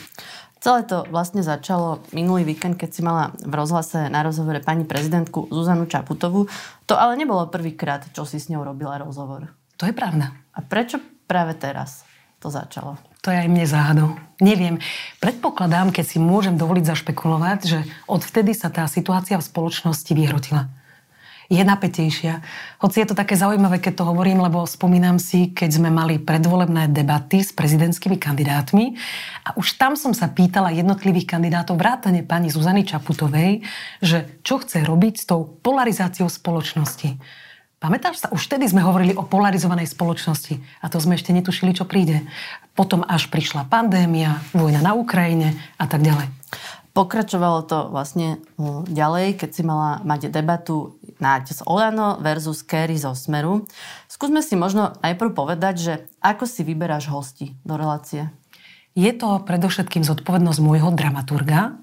Celé 0.62 0.86
to 0.86 1.02
vlastne 1.10 1.42
začalo 1.42 2.06
minulý 2.14 2.46
víkend, 2.46 2.78
keď 2.78 2.90
si 2.94 3.02
mala 3.02 3.34
v 3.42 3.50
rozhlase 3.50 4.06
na 4.06 4.22
rozhovore 4.22 4.62
pani 4.62 4.86
prezidentku 4.86 5.50
Zuzanu 5.50 5.90
Čaputovú. 5.90 6.46
To 6.86 6.94
ale 6.94 7.18
nebolo 7.18 7.50
prvýkrát, 7.50 8.06
čo 8.14 8.22
si 8.22 8.38
s 8.38 8.46
ňou 8.46 8.62
robila 8.62 8.94
rozhovor. 9.02 9.50
To 9.82 9.90
je 9.90 9.94
pravda. 9.94 10.30
A 10.54 10.62
prečo 10.62 11.02
práve 11.26 11.58
teraz 11.58 12.06
to 12.38 12.46
začalo? 12.46 12.94
To 13.26 13.34
je 13.34 13.42
aj 13.42 13.50
mne 13.50 13.66
záhadou. 13.66 14.08
Neviem. 14.38 14.78
Predpokladám, 15.18 15.90
keď 15.90 16.14
si 16.14 16.18
môžem 16.22 16.54
dovoliť 16.54 16.94
zašpekulovať, 16.94 17.58
že 17.66 17.78
odvtedy 18.06 18.54
sa 18.54 18.70
tá 18.70 18.86
situácia 18.86 19.42
v 19.42 19.46
spoločnosti 19.46 20.14
vyhrotila 20.14 20.70
je 21.52 21.60
napätejšia. 21.60 22.40
Hoci 22.80 23.04
je 23.04 23.12
to 23.12 23.18
také 23.18 23.36
zaujímavé, 23.36 23.76
keď 23.76 24.00
to 24.00 24.08
hovorím, 24.08 24.40
lebo 24.40 24.64
spomínam 24.64 25.20
si, 25.20 25.52
keď 25.52 25.76
sme 25.76 25.92
mali 25.92 26.16
predvolebné 26.16 26.88
debaty 26.88 27.44
s 27.44 27.52
prezidentskými 27.52 28.16
kandidátmi 28.16 28.96
a 29.44 29.52
už 29.60 29.76
tam 29.76 29.92
som 29.92 30.16
sa 30.16 30.32
pýtala 30.32 30.72
jednotlivých 30.72 31.36
kandidátov, 31.36 31.76
vrátane 31.76 32.24
pani 32.24 32.48
Zuzany 32.48 32.88
Čaputovej, 32.88 33.60
že 34.00 34.40
čo 34.40 34.64
chce 34.64 34.80
robiť 34.80 35.14
s 35.20 35.28
tou 35.28 35.44
polarizáciou 35.44 36.32
spoločnosti. 36.32 37.20
Pamätáš 37.76 38.22
sa? 38.24 38.32
Už 38.32 38.46
vtedy 38.46 38.70
sme 38.70 38.80
hovorili 38.80 39.12
o 39.12 39.26
polarizovanej 39.26 39.90
spoločnosti 39.90 40.56
a 40.80 40.86
to 40.86 41.02
sme 41.02 41.18
ešte 41.18 41.34
netušili, 41.34 41.74
čo 41.74 41.84
príde. 41.84 42.24
Potom 42.72 43.04
až 43.04 43.28
prišla 43.28 43.68
pandémia, 43.68 44.40
vojna 44.56 44.80
na 44.80 44.94
Ukrajine 44.94 45.58
a 45.76 45.84
tak 45.90 46.00
ďalej. 46.00 46.30
Pokračovalo 46.92 47.64
to 47.64 47.88
vlastne 47.88 48.44
ďalej, 48.84 49.40
keď 49.40 49.50
si 49.50 49.62
mala 49.64 50.04
mať 50.04 50.28
debatu 50.28 51.00
Náď 51.24 51.56
z 51.56 51.60
Olano 51.64 52.20
versus 52.20 52.60
Kerry 52.60 53.00
zo 53.00 53.16
Smeru. 53.16 53.64
Skúsme 54.12 54.44
si 54.44 54.60
možno 54.60 54.92
najprv 55.00 55.32
povedať, 55.32 55.74
že 55.80 55.94
ako 56.20 56.44
si 56.44 56.60
vyberáš 56.60 57.08
hosti 57.08 57.56
do 57.64 57.80
relácie? 57.80 58.28
Je 58.92 59.08
to 59.16 59.40
predovšetkým 59.40 60.04
zodpovednosť 60.04 60.60
môjho 60.60 60.92
dramaturga, 60.92 61.80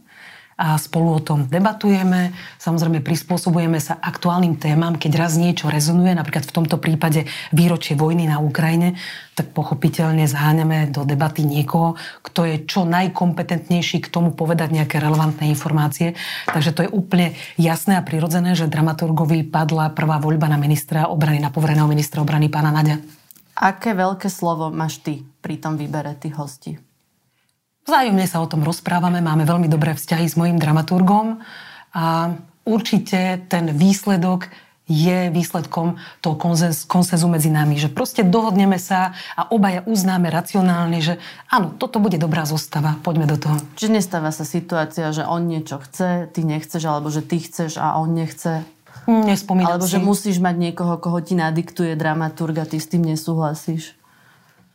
a 0.59 0.75
spolu 0.75 1.15
o 1.15 1.21
tom 1.23 1.47
debatujeme. 1.47 2.35
Samozrejme 2.59 2.99
prispôsobujeme 2.99 3.79
sa 3.79 3.95
aktuálnym 3.95 4.59
témam, 4.59 4.99
keď 4.99 5.11
raz 5.15 5.39
niečo 5.39 5.71
rezonuje, 5.71 6.11
napríklad 6.11 6.43
v 6.43 6.55
tomto 6.59 6.75
prípade 6.75 7.23
výročie 7.55 7.95
vojny 7.95 8.27
na 8.27 8.43
Ukrajine, 8.43 8.99
tak 9.39 9.55
pochopiteľne 9.55 10.27
zháňame 10.27 10.91
do 10.91 11.07
debaty 11.07 11.47
niekoho, 11.47 11.95
kto 12.19 12.43
je 12.43 12.55
čo 12.67 12.83
najkompetentnejší 12.83 14.03
k 14.03 14.11
tomu 14.11 14.35
povedať 14.35 14.75
nejaké 14.75 14.99
relevantné 14.99 15.47
informácie. 15.47 16.19
Takže 16.51 16.75
to 16.75 16.83
je 16.83 16.91
úplne 16.91 17.39
jasné 17.55 17.95
a 17.95 18.03
prirodzené, 18.03 18.59
že 18.59 18.67
dramaturgovi 18.67 19.47
padla 19.47 19.95
prvá 19.95 20.19
voľba 20.19 20.51
na 20.51 20.59
ministra 20.59 21.07
obrany, 21.07 21.39
na 21.39 21.55
povereného 21.55 21.87
ministra 21.87 22.19
obrany 22.19 22.51
pána 22.51 22.75
Nadia. 22.75 22.99
Aké 23.55 23.95
veľké 23.95 24.27
slovo 24.27 24.67
máš 24.67 24.99
ty 24.99 25.23
pri 25.39 25.55
tom 25.55 25.79
výbere 25.79 26.19
tých 26.19 26.35
hostí? 26.35 26.88
Vzájomne 27.89 28.29
sa 28.29 28.37
o 28.37 28.45
tom 28.45 28.61
rozprávame, 28.61 29.17
máme 29.17 29.49
veľmi 29.49 29.65
dobré 29.65 29.97
vzťahy 29.97 30.29
s 30.29 30.37
mojim 30.37 30.61
dramaturgom 30.61 31.41
a 31.89 32.37
určite 32.61 33.41
ten 33.49 33.73
výsledok 33.73 34.45
je 34.85 35.33
výsledkom 35.33 35.97
toho 36.21 36.37
konsenzu 36.85 37.25
medzi 37.25 37.49
nami. 37.49 37.81
Že 37.81 37.89
proste 37.89 38.21
dohodneme 38.21 38.77
sa 38.77 39.17
a 39.33 39.49
obaja 39.49 39.81
uznáme 39.89 40.29
racionálne, 40.29 41.01
že 41.01 41.17
áno, 41.49 41.73
toto 41.81 41.97
bude 41.97 42.21
dobrá 42.21 42.45
zostava, 42.45 42.93
poďme 43.01 43.25
do 43.25 43.41
toho. 43.41 43.57
Čiže 43.73 43.97
nestáva 43.97 44.29
sa 44.29 44.45
situácia, 44.45 45.09
že 45.09 45.25
on 45.25 45.49
niečo 45.49 45.81
chce, 45.81 46.29
ty 46.29 46.45
nechceš, 46.45 46.85
alebo 46.85 47.09
že 47.09 47.25
ty 47.25 47.41
chceš 47.41 47.81
a 47.81 47.97
on 47.97 48.13
nechce? 48.13 48.69
Nespomínam 49.09 49.81
Alebo 49.81 49.89
si. 49.89 49.97
že 49.97 49.99
musíš 50.01 50.37
mať 50.37 50.61
niekoho, 50.61 51.01
koho 51.01 51.17
ti 51.25 51.33
nadiktuje 51.33 51.97
dramaturg 51.97 52.53
a 52.61 52.69
ty 52.69 52.77
s 52.77 52.85
tým 52.85 53.09
nesúhlasíš? 53.09 53.97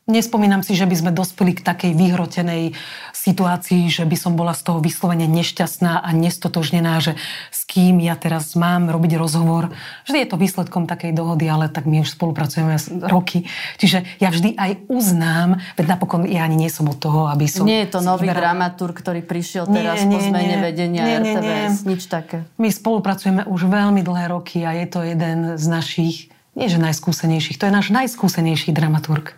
Nespomínam 0.05 0.61
si, 0.61 0.77
že 0.77 0.85
by 0.85 0.97
sme 1.01 1.11
dospeli 1.17 1.57
k 1.57 1.65
takej 1.65 1.97
vyhrotenej 1.97 2.77
situácii, 3.17 3.89
že 3.89 4.05
by 4.05 4.17
som 4.21 4.37
bola 4.37 4.53
z 4.53 4.69
toho 4.69 4.77
vyslovene 4.77 5.25
nešťastná 5.25 6.05
a 6.05 6.09
nestotožnená, 6.13 7.01
že 7.01 7.17
s 7.49 7.65
kým 7.65 8.05
ja 8.05 8.13
teraz 8.13 8.53
mám 8.53 8.93
robiť 8.93 9.17
rozhovor. 9.17 9.73
Vždy 10.05 10.19
je 10.21 10.29
to 10.29 10.37
výsledkom 10.37 10.85
takej 10.85 11.17
dohody, 11.17 11.49
ale 11.49 11.73
tak 11.73 11.89
my 11.89 12.05
už 12.05 12.21
spolupracujeme 12.21 12.77
roky. 13.09 13.49
Čiže 13.81 14.05
ja 14.21 14.29
vždy 14.29 14.61
aj 14.61 14.85
uznám, 14.93 15.65
veď 15.81 15.97
napokon 15.97 16.29
ja 16.29 16.45
ani 16.45 16.61
nie 16.61 16.69
som 16.69 16.85
od 16.85 17.01
toho, 17.01 17.25
aby 17.33 17.49
som... 17.49 17.65
Nie 17.65 17.89
je 17.89 17.97
to 17.97 18.05
nový 18.05 18.29
vyberala... 18.29 18.53
dramaturg, 18.53 18.93
ktorý 18.93 19.25
prišiel 19.25 19.65
teraz 19.73 20.05
nie, 20.05 20.13
nie, 20.13 20.13
po 20.13 20.19
zmene 20.21 20.57
nie, 20.61 20.61
vedenia 20.61 21.03
nie, 21.09 21.17
RTVS, 21.17 21.41
nie, 21.41 21.65
nie. 21.65 21.91
nič 21.97 22.03
také. 22.13 22.45
My 22.61 22.69
spolupracujeme 22.69 23.49
už 23.49 23.73
veľmi 23.73 24.05
dlhé 24.05 24.29
roky 24.29 24.69
a 24.69 24.77
je 24.77 24.85
to 24.85 25.01
jeden 25.01 25.57
z 25.57 25.65
našich, 25.65 26.29
nie 26.53 26.69
že 26.69 26.77
najskúsenejších, 26.77 27.57
to 27.57 27.65
je 27.65 27.73
náš 27.73 27.89
najskúsenejší 27.89 28.77
dramaturg. 28.77 29.33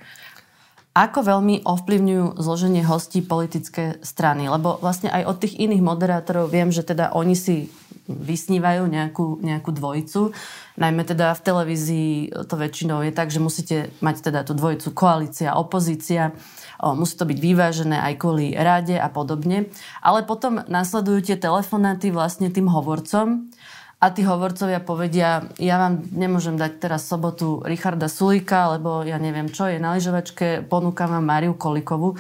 Ako 0.96 1.28
veľmi 1.28 1.60
ovplyvňujú 1.68 2.40
zloženie 2.40 2.80
hostí 2.80 3.20
politické 3.20 4.00
strany? 4.00 4.48
Lebo 4.48 4.80
vlastne 4.80 5.12
aj 5.12 5.28
od 5.28 5.36
tých 5.44 5.60
iných 5.60 5.84
moderátorov 5.84 6.48
viem, 6.48 6.72
že 6.72 6.80
teda 6.80 7.12
oni 7.12 7.36
si 7.36 7.68
vysnívajú 8.08 8.88
nejakú, 8.88 9.44
nejakú 9.44 9.76
dvojicu. 9.76 10.32
Najmä 10.80 11.02
teda 11.04 11.36
v 11.36 11.44
televízii 11.44 12.08
to 12.48 12.54
väčšinou 12.56 13.04
je 13.04 13.12
tak, 13.12 13.28
že 13.28 13.44
musíte 13.44 13.92
mať 14.00 14.32
teda 14.32 14.40
tú 14.46 14.56
dvojicu 14.56 14.88
koalícia, 14.96 15.58
opozícia. 15.58 16.32
O, 16.80 16.96
musí 16.96 17.16
to 17.16 17.28
byť 17.28 17.38
vyvážené 17.40 17.96
aj 18.00 18.14
kvôli 18.16 18.56
ráde 18.56 18.96
a 18.96 19.12
podobne. 19.12 19.68
Ale 20.00 20.24
potom 20.24 20.64
nasledujú 20.64 21.28
tie 21.28 21.36
telefonáty 21.36 22.08
vlastne 22.08 22.48
tým 22.48 22.72
hovorcom 22.72 23.52
a 23.96 24.12
tí 24.12 24.28
hovorcovia 24.28 24.84
povedia, 24.84 25.48
ja 25.56 25.80
vám 25.80 26.04
nemôžem 26.12 26.60
dať 26.60 26.72
teraz 26.84 27.08
sobotu 27.08 27.64
Richarda 27.64 28.12
Sulika, 28.12 28.76
lebo 28.76 29.00
ja 29.00 29.16
neviem 29.16 29.48
čo 29.48 29.72
je 29.72 29.80
na 29.80 29.96
lyžovačke, 29.96 30.68
ponúkam 30.68 31.16
vám 31.16 31.24
Máriu 31.24 31.56
Kolikovu. 31.56 32.12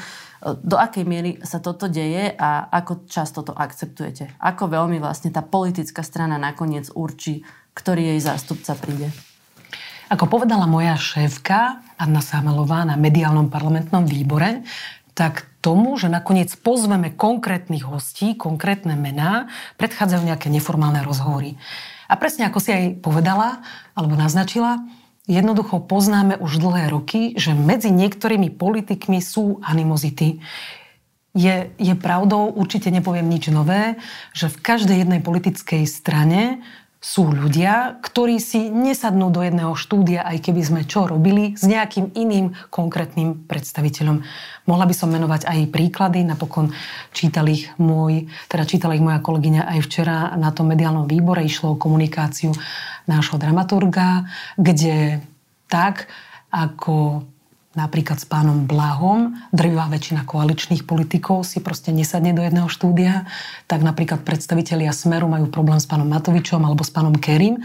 Do 0.64 0.76
akej 0.80 1.04
miery 1.04 1.30
sa 1.44 1.60
toto 1.60 1.84
deje 1.84 2.32
a 2.32 2.72
ako 2.72 3.04
často 3.04 3.44
to 3.44 3.52
akceptujete? 3.52 4.40
Ako 4.40 4.72
veľmi 4.72 4.96
vlastne 4.96 5.28
tá 5.28 5.44
politická 5.44 6.00
strana 6.00 6.40
nakoniec 6.40 6.88
určí, 6.96 7.44
ktorý 7.76 8.16
jej 8.16 8.20
zástupca 8.24 8.72
príde? 8.72 9.12
Ako 10.06 10.30
povedala 10.30 10.64
moja 10.70 10.94
šéfka 10.94 11.82
Anna 11.98 12.22
Sámelová 12.22 12.86
na 12.86 12.94
mediálnom 12.94 13.50
parlamentnom 13.50 14.06
výbore, 14.06 14.62
tak 15.16 15.48
tomu, 15.64 15.96
že 15.96 16.12
nakoniec 16.12 16.52
pozveme 16.60 17.08
konkrétnych 17.08 17.88
hostí, 17.88 18.36
konkrétne 18.36 18.94
mená, 19.00 19.48
predchádzajú 19.80 20.22
nejaké 20.28 20.52
neformálne 20.52 21.00
rozhovory. 21.00 21.56
A 22.06 22.20
presne 22.20 22.44
ako 22.46 22.60
si 22.60 22.70
aj 22.70 22.84
povedala, 23.00 23.64
alebo 23.96 24.14
naznačila, 24.14 24.84
jednoducho 25.24 25.82
poznáme 25.82 26.36
už 26.36 26.60
dlhé 26.60 26.92
roky, 26.92 27.32
že 27.34 27.56
medzi 27.56 27.88
niektorými 27.90 28.52
politikmi 28.54 29.18
sú 29.24 29.58
animozity. 29.64 30.38
Je, 31.32 31.72
je 31.80 31.94
pravdou, 31.96 32.52
určite 32.52 32.92
nepoviem 32.92 33.26
nič 33.26 33.48
nové, 33.48 33.96
že 34.36 34.52
v 34.52 34.60
každej 34.60 35.02
jednej 35.02 35.20
politickej 35.24 35.88
strane 35.88 36.60
sú 37.06 37.30
ľudia, 37.30 38.02
ktorí 38.02 38.42
si 38.42 38.66
nesadnú 38.66 39.30
do 39.30 39.38
jedného 39.38 39.78
štúdia, 39.78 40.26
aj 40.26 40.50
keby 40.50 40.62
sme 40.66 40.80
čo 40.82 41.06
robili, 41.06 41.54
s 41.54 41.62
nejakým 41.62 42.10
iným 42.18 42.58
konkrétnym 42.66 43.46
predstaviteľom. 43.46 44.26
Mohla 44.66 44.84
by 44.90 44.94
som 44.98 45.14
menovať 45.14 45.46
aj 45.46 45.70
príklady, 45.70 46.26
napokon 46.26 46.74
čítal 47.14 47.46
ich 47.46 47.70
môj, 47.78 48.26
teda 48.50 48.66
čítala 48.66 48.98
ich 48.98 49.06
moja 49.06 49.22
kolegyňa 49.22 49.70
aj 49.70 49.78
včera 49.86 50.34
na 50.34 50.50
tom 50.50 50.66
mediálnom 50.66 51.06
výbore, 51.06 51.46
išlo 51.46 51.78
o 51.78 51.80
komunikáciu 51.80 52.50
nášho 53.06 53.38
dramaturga, 53.38 54.26
kde 54.58 55.22
tak, 55.70 56.10
ako 56.50 57.22
napríklad 57.76 58.18
s 58.18 58.26
pánom 58.26 58.64
Blahom, 58.64 59.36
drvivá 59.52 59.86
väčšina 59.92 60.24
koaličných 60.24 60.88
politikov 60.88 61.44
si 61.44 61.60
proste 61.60 61.92
nesadne 61.92 62.32
do 62.32 62.40
jedného 62.40 62.66
štúdia, 62.66 63.28
tak 63.68 63.84
napríklad 63.84 64.24
predstavitelia 64.24 64.90
Smeru 64.96 65.28
majú 65.28 65.52
problém 65.52 65.78
s 65.78 65.86
pánom 65.86 66.08
Matovičom 66.08 66.64
alebo 66.64 66.82
s 66.82 66.90
pánom 66.90 67.14
Kerim 67.14 67.60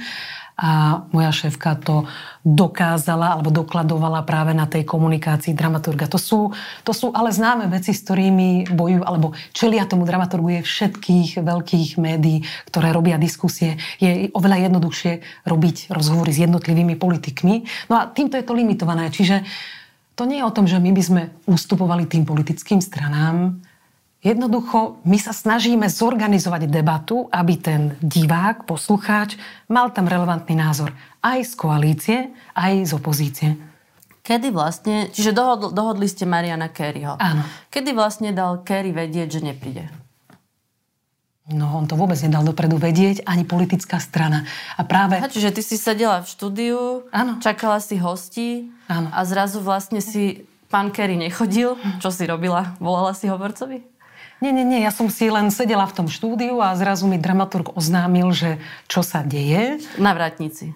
a 0.62 1.04
moja 1.10 1.34
šéfka 1.34 1.74
to 1.82 2.06
dokázala 2.46 3.34
alebo 3.34 3.50
dokladovala 3.50 4.22
práve 4.22 4.54
na 4.54 4.70
tej 4.70 4.86
komunikácii 4.86 5.58
dramaturga. 5.58 6.06
To 6.06 6.22
sú, 6.22 6.40
to 6.86 6.94
sú 6.94 7.10
ale 7.18 7.34
známe 7.34 7.66
veci, 7.74 7.98
s 7.98 8.06
ktorými 8.06 8.70
bojujú 8.70 9.02
alebo 9.02 9.34
čelia 9.58 9.90
tomu 9.90 10.06
dramaturgu 10.06 10.62
je 10.62 10.62
všetkých 10.62 11.42
veľkých 11.42 11.90
médií, 11.98 12.46
ktoré 12.70 12.94
robia 12.94 13.18
diskusie. 13.18 13.82
Je 13.98 14.30
oveľa 14.38 14.70
jednoduchšie 14.70 15.46
robiť 15.50 15.90
rozhovory 15.90 16.30
s 16.30 16.46
jednotlivými 16.46 16.94
politikmi. 16.94 17.66
No 17.90 17.98
a 17.98 18.06
týmto 18.14 18.38
je 18.38 18.46
to 18.46 18.54
limitované. 18.54 19.10
Čiže 19.10 19.42
to 20.16 20.28
nie 20.28 20.44
je 20.44 20.48
o 20.48 20.56
tom, 20.56 20.68
že 20.68 20.78
my 20.78 20.92
by 20.92 21.04
sme 21.04 21.22
ustupovali 21.48 22.06
tým 22.06 22.28
politickým 22.28 22.84
stranám. 22.84 23.58
Jednoducho, 24.22 25.02
my 25.02 25.18
sa 25.18 25.34
snažíme 25.34 25.90
zorganizovať 25.90 26.70
debatu, 26.70 27.26
aby 27.34 27.58
ten 27.58 27.82
divák, 28.06 28.70
poslucháč, 28.70 29.34
mal 29.66 29.90
tam 29.90 30.06
relevantný 30.06 30.54
názor. 30.54 30.94
Aj 31.26 31.42
z 31.42 31.54
koalície, 31.58 32.18
aj 32.54 32.74
z 32.86 32.92
opozície. 32.94 33.50
Kedy 34.22 34.54
vlastne, 34.54 35.10
čiže 35.10 35.34
dohodli, 35.34 35.74
dohodli 35.74 36.06
ste 36.06 36.30
Mariana 36.30 36.70
Kerryho. 36.70 37.18
Áno. 37.18 37.42
Kedy 37.74 37.98
vlastne 37.98 38.30
dal 38.30 38.62
Kerry 38.62 38.94
vedieť, 38.94 39.42
že 39.42 39.42
nepríde? 39.42 39.90
No, 41.52 41.78
on 41.78 41.86
to 41.88 42.00
vôbec 42.00 42.16
nedal 42.24 42.44
dopredu 42.44 42.80
vedieť, 42.80 43.28
ani 43.28 43.44
politická 43.44 44.00
strana. 44.00 44.48
A 44.80 44.88
práve... 44.88 45.20
A 45.20 45.28
čiže 45.28 45.52
ty 45.52 45.62
si 45.62 45.76
sedela 45.76 46.24
v 46.24 46.28
štúdiu, 46.32 46.80
Áno. 47.12 47.38
čakala 47.44 47.84
si 47.84 48.00
hostí 48.00 48.72
Áno. 48.88 49.12
a 49.12 49.20
zrazu 49.28 49.60
vlastne 49.60 50.00
si 50.00 50.48
pán 50.72 50.90
Kerry 50.96 51.20
nechodil. 51.20 51.76
Čo 52.00 52.10
si 52.10 52.24
robila? 52.24 52.80
Volala 52.80 53.12
si 53.12 53.28
hovorcovi? 53.28 53.84
Nie, 54.42 54.50
nie, 54.50 54.66
nie, 54.66 54.82
ja 54.82 54.90
som 54.90 55.06
si 55.06 55.30
len 55.30 55.54
sedela 55.54 55.86
v 55.86 55.94
tom 56.02 56.08
štúdiu 56.10 56.58
a 56.66 56.74
zrazu 56.74 57.06
mi 57.06 57.22
dramaturg 57.22 57.78
oznámil, 57.78 58.34
že 58.34 58.58
čo 58.90 59.06
sa 59.06 59.22
deje. 59.22 59.78
Na 60.02 60.18
vrátnici. 60.18 60.74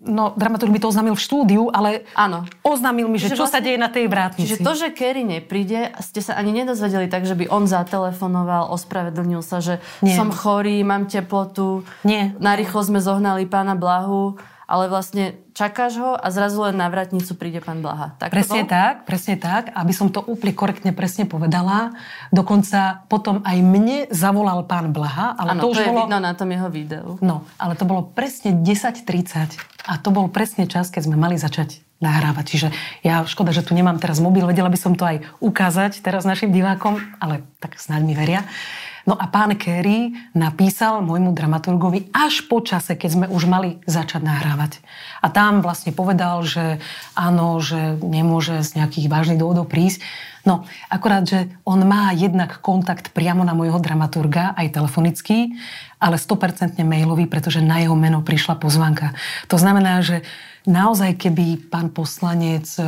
No, 0.00 0.30
dramaturg 0.32 0.70
mi 0.70 0.78
to 0.78 0.88
oznámil 0.88 1.12
v 1.12 1.20
štúdiu, 1.20 1.62
ale 1.68 2.06
Áno. 2.14 2.46
oznámil 2.62 3.10
mi, 3.10 3.18
že 3.18 3.26
Čiže 3.26 3.34
čo 3.34 3.44
sa 3.44 3.58
vlastne- 3.58 3.66
deje 3.66 3.78
na 3.78 3.90
tej 3.90 4.06
vrátnici. 4.06 4.46
Čiže 4.46 4.62
to, 4.62 4.72
že 4.72 4.86
Kerry 4.90 5.22
nepríde, 5.22 5.90
ste 5.98 6.20
sa 6.20 6.34
ani 6.34 6.54
nedozvedeli 6.54 7.06
tak, 7.06 7.26
že 7.26 7.34
by 7.34 7.50
on 7.50 7.66
zatelefonoval, 7.66 8.70
ospravedlnil 8.70 9.42
sa, 9.42 9.58
že 9.58 9.82
Nie. 9.98 10.14
som 10.14 10.30
chorý, 10.30 10.80
mám 10.80 11.06
teplotu. 11.06 11.82
Nie. 12.02 12.30
Narýchlo 12.38 12.80
sme 12.80 13.00
zohnali 13.00 13.42
pána 13.44 13.74
Blahu, 13.74 14.38
ale 14.68 14.92
vlastne 14.92 15.40
čakáš 15.56 15.96
ho 15.96 16.12
a 16.12 16.28
zrazu 16.28 16.60
len 16.68 16.76
na 16.76 16.92
vratnicu 16.92 17.32
príde 17.40 17.64
pán 17.64 17.80
Blaha. 17.80 18.12
Tak 18.20 18.28
to 18.28 18.34
Presne 18.36 18.68
bolo? 18.68 18.74
tak, 18.76 18.94
presne 19.08 19.34
tak. 19.40 19.72
Aby 19.72 19.92
som 19.96 20.12
to 20.12 20.20
úplne 20.20 20.52
korektne 20.52 20.92
presne 20.92 21.24
povedala, 21.24 21.96
dokonca 22.28 23.08
potom 23.08 23.40
aj 23.48 23.56
mne 23.64 24.12
zavolal 24.12 24.68
pán 24.68 24.92
Blaha, 24.92 25.32
ale 25.40 25.56
Áno, 25.56 25.64
to 25.64 25.72
to, 25.72 25.72
už 25.72 25.78
je 25.80 25.88
bolo... 25.88 26.04
vidno 26.04 26.20
na 26.20 26.36
tom 26.36 26.52
jeho 26.52 26.68
videu. 26.68 27.16
No, 27.24 27.48
ale 27.56 27.80
to 27.80 27.88
bolo 27.88 28.04
presne 28.12 28.60
10.30 28.60 29.56
a 29.88 29.96
to 29.96 30.12
bol 30.12 30.28
presne 30.28 30.68
čas, 30.68 30.92
keď 30.92 31.08
sme 31.08 31.16
mali 31.16 31.40
začať 31.40 31.80
nahrávať. 31.98 32.44
Čiže 32.44 32.68
ja, 33.02 33.24
škoda, 33.24 33.50
že 33.50 33.64
tu 33.64 33.72
nemám 33.72 33.98
teraz 33.98 34.22
mobil, 34.22 34.44
vedela 34.44 34.68
by 34.70 34.78
som 34.78 34.92
to 34.94 35.02
aj 35.08 35.24
ukázať 35.42 36.04
teraz 36.04 36.22
našim 36.28 36.52
divákom, 36.52 37.00
ale 37.18 37.42
tak 37.58 37.80
snáď 37.80 38.02
mi 38.04 38.14
veria. 38.14 38.44
No 39.08 39.16
a 39.16 39.24
pán 39.24 39.56
Kerry 39.56 40.12
napísal 40.36 41.00
môjmu 41.00 41.32
dramaturgovi 41.32 42.12
až 42.12 42.44
po 42.44 42.60
čase, 42.60 42.92
keď 42.92 43.08
sme 43.08 43.26
už 43.32 43.48
mali 43.48 43.80
začať 43.88 44.20
nahrávať. 44.20 44.84
A 45.24 45.32
tam 45.32 45.64
vlastne 45.64 45.96
povedal, 45.96 46.44
že 46.44 46.76
áno, 47.16 47.56
že 47.56 47.96
nemôže 48.04 48.60
z 48.60 48.76
nejakých 48.76 49.08
vážnych 49.08 49.40
dôvodov 49.40 49.64
prísť. 49.72 50.04
No, 50.44 50.68
akorát, 50.92 51.24
že 51.24 51.48
on 51.64 51.88
má 51.88 52.12
jednak 52.12 52.60
kontakt 52.60 53.16
priamo 53.16 53.48
na 53.48 53.56
môjho 53.56 53.80
dramaturga, 53.80 54.52
aj 54.60 54.76
telefonický, 54.76 55.56
ale 55.96 56.20
100% 56.20 56.76
mailový, 56.84 57.24
pretože 57.24 57.64
na 57.64 57.80
jeho 57.80 57.96
meno 57.96 58.20
prišla 58.20 58.60
pozvanka. 58.60 59.16
To 59.48 59.56
znamená, 59.56 60.04
že 60.04 60.20
naozaj, 60.68 61.16
keby 61.16 61.72
pán 61.72 61.88
poslanec 61.96 62.68
e, 62.76 62.84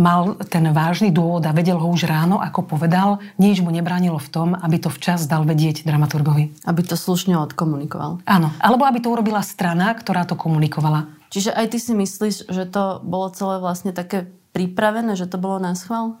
mal 0.00 0.40
ten 0.48 0.64
vážny 0.72 1.12
dôvod 1.12 1.44
a 1.44 1.52
vedel 1.52 1.76
ho 1.76 1.84
už 1.92 2.08
ráno, 2.08 2.40
ako 2.40 2.64
povedal, 2.64 3.20
nič 3.36 3.60
mu 3.60 3.68
nebránilo 3.68 4.16
v 4.16 4.32
tom, 4.32 4.48
aby 4.56 4.80
to 4.80 4.88
včas 4.88 5.28
dal 5.28 5.44
vedieť 5.44 5.84
dramaturgovi. 5.84 6.64
Aby 6.64 6.80
to 6.88 6.96
slušne 6.96 7.36
odkomunikoval. 7.36 8.24
Áno, 8.24 8.48
alebo 8.56 8.88
aby 8.88 9.04
to 9.04 9.12
urobila 9.12 9.44
strana, 9.44 9.92
ktorá 9.92 10.24
to 10.24 10.40
komunikovala. 10.40 11.12
Čiže 11.28 11.52
aj 11.52 11.66
ty 11.68 11.78
si 11.78 11.92
myslíš, 11.92 12.48
že 12.48 12.64
to 12.66 13.04
bolo 13.04 13.28
celé 13.30 13.60
vlastne 13.60 13.92
také 13.92 14.32
pripravené, 14.56 15.14
že 15.14 15.28
to 15.28 15.36
bolo 15.36 15.60
na 15.60 15.76
schvál? 15.76 16.16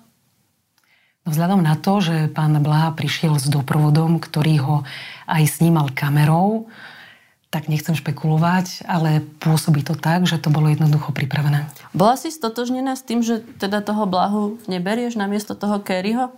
No 1.24 1.28
vzhľadom 1.32 1.60
na 1.60 1.76
to, 1.76 2.00
že 2.00 2.32
pán 2.32 2.56
Blá 2.64 2.92
prišiel 2.92 3.36
s 3.36 3.48
doprovodom, 3.48 4.22
ktorý 4.22 4.54
ho 4.60 4.76
aj 5.28 5.60
snímal 5.60 5.92
kamerou, 5.92 6.68
tak 7.50 7.66
nechcem 7.66 7.98
špekulovať, 7.98 8.86
ale 8.86 9.26
pôsobí 9.42 9.82
to 9.82 9.98
tak, 9.98 10.22
že 10.24 10.38
to 10.38 10.54
bolo 10.54 10.70
jednoducho 10.70 11.10
pripravené. 11.10 11.66
Bola 11.90 12.14
si 12.14 12.30
stotožnená 12.30 12.94
s 12.94 13.02
tým, 13.02 13.26
že 13.26 13.42
teda 13.58 13.82
toho 13.82 14.06
Blahu 14.06 14.62
neberieš 14.70 15.18
namiesto 15.18 15.58
toho 15.58 15.82
Kerryho? 15.82 16.30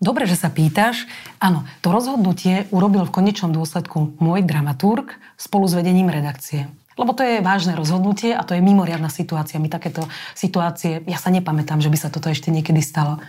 Dobre, 0.00 0.24
že 0.24 0.38
sa 0.38 0.48
pýtaš. 0.48 1.04
Áno, 1.42 1.68
to 1.84 1.92
rozhodnutie 1.92 2.70
urobil 2.72 3.04
v 3.04 3.14
konečnom 3.20 3.52
dôsledku 3.52 4.16
môj 4.16 4.46
dramaturg 4.46 5.12
spolu 5.36 5.68
s 5.68 5.76
vedením 5.76 6.08
redakcie. 6.08 6.70
Lebo 6.98 7.14
to 7.14 7.22
je 7.22 7.44
vážne 7.44 7.76
rozhodnutie 7.78 8.34
a 8.34 8.42
to 8.42 8.56
je 8.56 8.64
mimoriadná 8.64 9.10
situácia. 9.12 9.60
My 9.60 9.70
takéto 9.70 10.08
situácie, 10.34 11.04
ja 11.04 11.18
sa 11.20 11.30
nepamätám, 11.30 11.82
že 11.82 11.90
by 11.90 11.98
sa 11.98 12.08
toto 12.10 12.30
ešte 12.30 12.48
niekedy 12.50 12.80
stalo. 12.80 13.20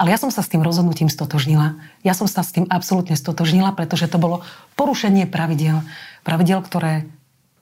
Ale 0.00 0.10
ja 0.10 0.18
som 0.18 0.32
sa 0.32 0.40
s 0.40 0.50
tým 0.50 0.64
rozhodnutím 0.64 1.12
stotožnila. 1.12 1.76
Ja 2.02 2.16
som 2.16 2.26
sa 2.26 2.42
s 2.42 2.50
tým 2.50 2.66
absolútne 2.66 3.14
stotožnila, 3.14 3.76
pretože 3.76 4.08
to 4.08 4.16
bolo 4.16 4.42
porušenie 4.74 5.28
pravidel. 5.28 5.84
Pravidel, 6.22 6.62
ktoré 6.62 7.06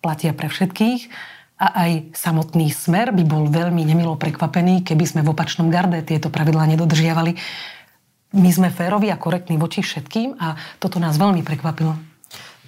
platia 0.00 0.32
pre 0.32 0.48
všetkých 0.48 1.12
a 1.60 1.66
aj 1.84 2.16
samotný 2.16 2.72
smer 2.72 3.12
by 3.12 3.24
bol 3.24 3.44
veľmi 3.48 3.84
nemilo 3.84 4.16
prekvapený, 4.16 4.80
keby 4.80 5.04
sme 5.04 5.20
v 5.20 5.32
opačnom 5.36 5.68
garde 5.68 6.00
tieto 6.00 6.32
pravidlá 6.32 6.64
nedodržiavali. 6.72 7.36
My 8.36 8.50
sme 8.52 8.72
féroví 8.72 9.12
a 9.12 9.20
korektní 9.20 9.60
voči 9.60 9.84
všetkým 9.84 10.40
a 10.40 10.56
toto 10.80 10.96
nás 10.96 11.20
veľmi 11.20 11.44
prekvapilo. 11.44 12.09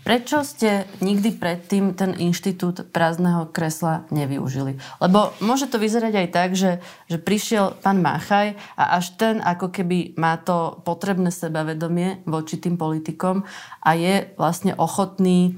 Prečo 0.02 0.42
ste 0.42 0.90
nikdy 0.98 1.38
predtým 1.38 1.94
ten 1.94 2.18
inštitút 2.18 2.90
prázdneho 2.90 3.46
kresla 3.54 4.02
nevyužili? 4.10 4.82
Lebo 4.98 5.30
môže 5.38 5.70
to 5.70 5.78
vyzerať 5.78 6.26
aj 6.26 6.28
tak, 6.34 6.50
že, 6.58 6.82
že 7.06 7.22
prišiel 7.22 7.78
pán 7.78 8.02
Máchaj 8.02 8.58
a 8.74 8.98
až 8.98 9.14
ten 9.14 9.38
ako 9.38 9.70
keby 9.70 10.18
má 10.18 10.42
to 10.42 10.82
potrebné 10.82 11.30
sebavedomie 11.30 12.18
voči 12.26 12.58
tým 12.58 12.74
politikom 12.74 13.46
a 13.78 13.90
je 13.94 14.26
vlastne 14.34 14.74
ochotný 14.74 15.54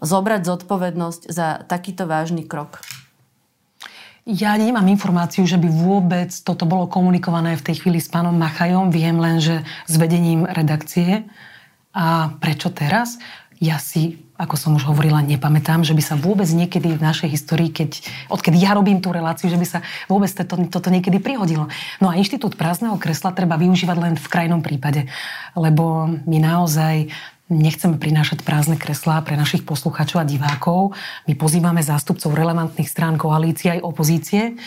zobrať 0.00 0.40
zodpovednosť 0.40 1.22
za 1.28 1.60
takýto 1.68 2.08
vážny 2.08 2.48
krok. 2.48 2.80
Ja 4.24 4.54
nemám 4.54 4.86
informáciu, 4.88 5.44
že 5.44 5.58
by 5.60 5.68
vôbec 5.68 6.30
toto 6.46 6.64
bolo 6.64 6.88
komunikované 6.88 7.58
v 7.58 7.66
tej 7.66 7.84
chvíli 7.84 7.98
s 8.00 8.08
pánom 8.08 8.32
Machajom. 8.32 8.88
Viem 8.88 9.18
len, 9.18 9.42
že 9.42 9.66
s 9.84 9.94
vedením 9.98 10.46
redakcie. 10.48 11.26
A 11.92 12.32
prečo 12.40 12.72
teraz? 12.72 13.20
Ja 13.62 13.78
si, 13.78 14.18
ako 14.34 14.58
som 14.58 14.74
už 14.74 14.90
hovorila, 14.90 15.22
nepamätám, 15.22 15.86
že 15.86 15.94
by 15.94 16.02
sa 16.02 16.18
vôbec 16.18 16.50
niekedy 16.50 16.98
v 16.98 17.04
našej 17.06 17.30
histórii, 17.30 17.70
keď, 17.70 18.02
odkedy 18.26 18.58
ja 18.58 18.74
robím 18.74 18.98
tú 18.98 19.14
reláciu, 19.14 19.46
že 19.46 19.54
by 19.54 19.62
sa 19.62 19.86
vôbec 20.10 20.26
toto, 20.34 20.58
toto 20.66 20.90
niekedy 20.90 21.22
prihodilo. 21.22 21.70
No 22.02 22.10
a 22.10 22.18
inštitút 22.18 22.58
prázdneho 22.58 22.98
kresla 22.98 23.30
treba 23.30 23.54
využívať 23.54 23.96
len 24.02 24.14
v 24.18 24.26
krajnom 24.26 24.66
prípade, 24.66 25.06
lebo 25.54 26.10
my 26.26 26.38
naozaj 26.42 27.14
nechceme 27.46 28.02
prinášať 28.02 28.42
prázdne 28.42 28.74
kreslá 28.74 29.22
pre 29.22 29.38
našich 29.38 29.62
poslucháčov 29.62 30.24
a 30.24 30.26
divákov. 30.26 30.98
My 31.30 31.38
pozývame 31.38 31.86
zástupcov 31.86 32.34
relevantných 32.34 32.90
strán 32.90 33.14
koalície 33.14 33.78
aj 33.78 33.86
opozície. 33.86 34.58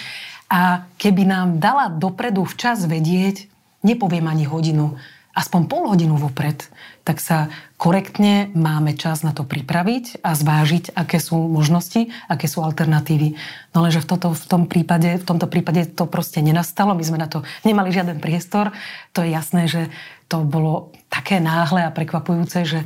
A 0.47 0.87
keby 0.95 1.27
nám 1.27 1.59
dala 1.59 1.91
dopredu 1.91 2.47
včas 2.47 2.87
vedieť, 2.87 3.51
nepoviem 3.83 4.23
ani 4.29 4.47
hodinu, 4.47 4.95
aspoň 5.35 5.61
pol 5.67 5.83
hodinu 5.91 6.15
vopred, 6.15 6.63
tak 7.05 7.21
sa 7.21 7.53
korektne 7.77 8.49
máme 8.57 8.97
čas 8.97 9.21
na 9.21 9.29
to 9.29 9.45
pripraviť 9.45 10.25
a 10.25 10.33
zvážiť, 10.33 10.97
aké 10.97 11.21
sú 11.21 11.37
možnosti, 11.37 12.09
aké 12.25 12.49
sú 12.49 12.65
alternatívy. 12.65 13.37
No 13.77 13.85
lenže 13.85 14.01
v, 14.01 14.09
toto, 14.09 14.33
v, 14.33 14.45
tom 14.49 14.65
prípade, 14.65 15.21
v 15.21 15.25
tomto 15.25 15.45
prípade 15.45 15.85
to 15.93 16.09
proste 16.09 16.41
nenastalo, 16.41 16.97
my 16.97 17.05
sme 17.05 17.21
na 17.21 17.29
to 17.29 17.45
nemali 17.61 17.93
žiaden 17.93 18.17
priestor. 18.17 18.73
To 19.13 19.21
je 19.21 19.29
jasné, 19.37 19.69
že 19.69 19.93
to 20.25 20.41
bolo 20.41 20.89
také 21.13 21.37
náhle 21.37 21.85
a 21.85 21.93
prekvapujúce, 21.93 22.65
že 22.65 22.79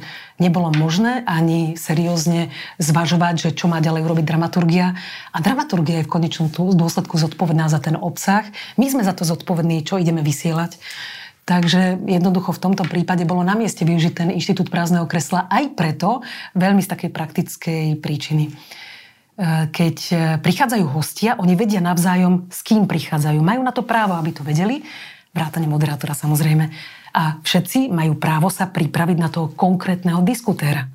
nebolo 0.43 0.75
možné 0.75 1.23
ani 1.23 1.79
seriózne 1.79 2.51
zvažovať, 2.75 3.35
že 3.39 3.49
čo 3.55 3.71
má 3.71 3.79
ďalej 3.79 4.03
urobiť 4.03 4.25
dramaturgia. 4.27 4.99
A 5.31 5.37
dramaturgia 5.39 6.03
je 6.03 6.07
v 6.11 6.13
konečnom 6.19 6.51
dôsledku 6.51 7.15
zodpovedná 7.15 7.71
za 7.71 7.79
ten 7.79 7.95
obsah. 7.95 8.43
My 8.75 8.91
sme 8.91 9.07
za 9.07 9.15
to 9.15 9.23
zodpovední, 9.23 9.87
čo 9.87 9.95
ideme 9.95 10.19
vysielať. 10.19 10.75
Takže 11.49 12.05
jednoducho 12.05 12.53
v 12.53 12.61
tomto 12.61 12.85
prípade 12.85 13.25
bolo 13.25 13.41
na 13.41 13.57
mieste 13.57 13.81
využiť 13.81 14.13
ten 14.13 14.29
inštitút 14.29 14.69
prázdneho 14.69 15.09
kresla 15.09 15.49
aj 15.49 15.73
preto, 15.73 16.21
veľmi 16.53 16.77
z 16.85 16.91
takej 16.93 17.09
praktickej 17.09 17.85
príčiny. 17.97 18.53
Keď 19.73 19.97
prichádzajú 20.45 20.85
hostia, 20.93 21.33
oni 21.41 21.57
vedia 21.57 21.81
navzájom, 21.81 22.53
s 22.53 22.61
kým 22.61 22.85
prichádzajú. 22.85 23.41
Majú 23.41 23.65
na 23.65 23.73
to 23.73 23.81
právo, 23.81 24.13
aby 24.13 24.29
to 24.29 24.45
vedeli, 24.45 24.85
vrátane 25.33 25.65
moderátora 25.65 26.13
samozrejme. 26.13 26.69
A 27.17 27.41
všetci 27.41 27.89
majú 27.89 28.21
právo 28.21 28.53
sa 28.53 28.69
pripraviť 28.69 29.17
na 29.17 29.33
toho 29.33 29.49
konkrétneho 29.49 30.21
diskutéra. 30.21 30.85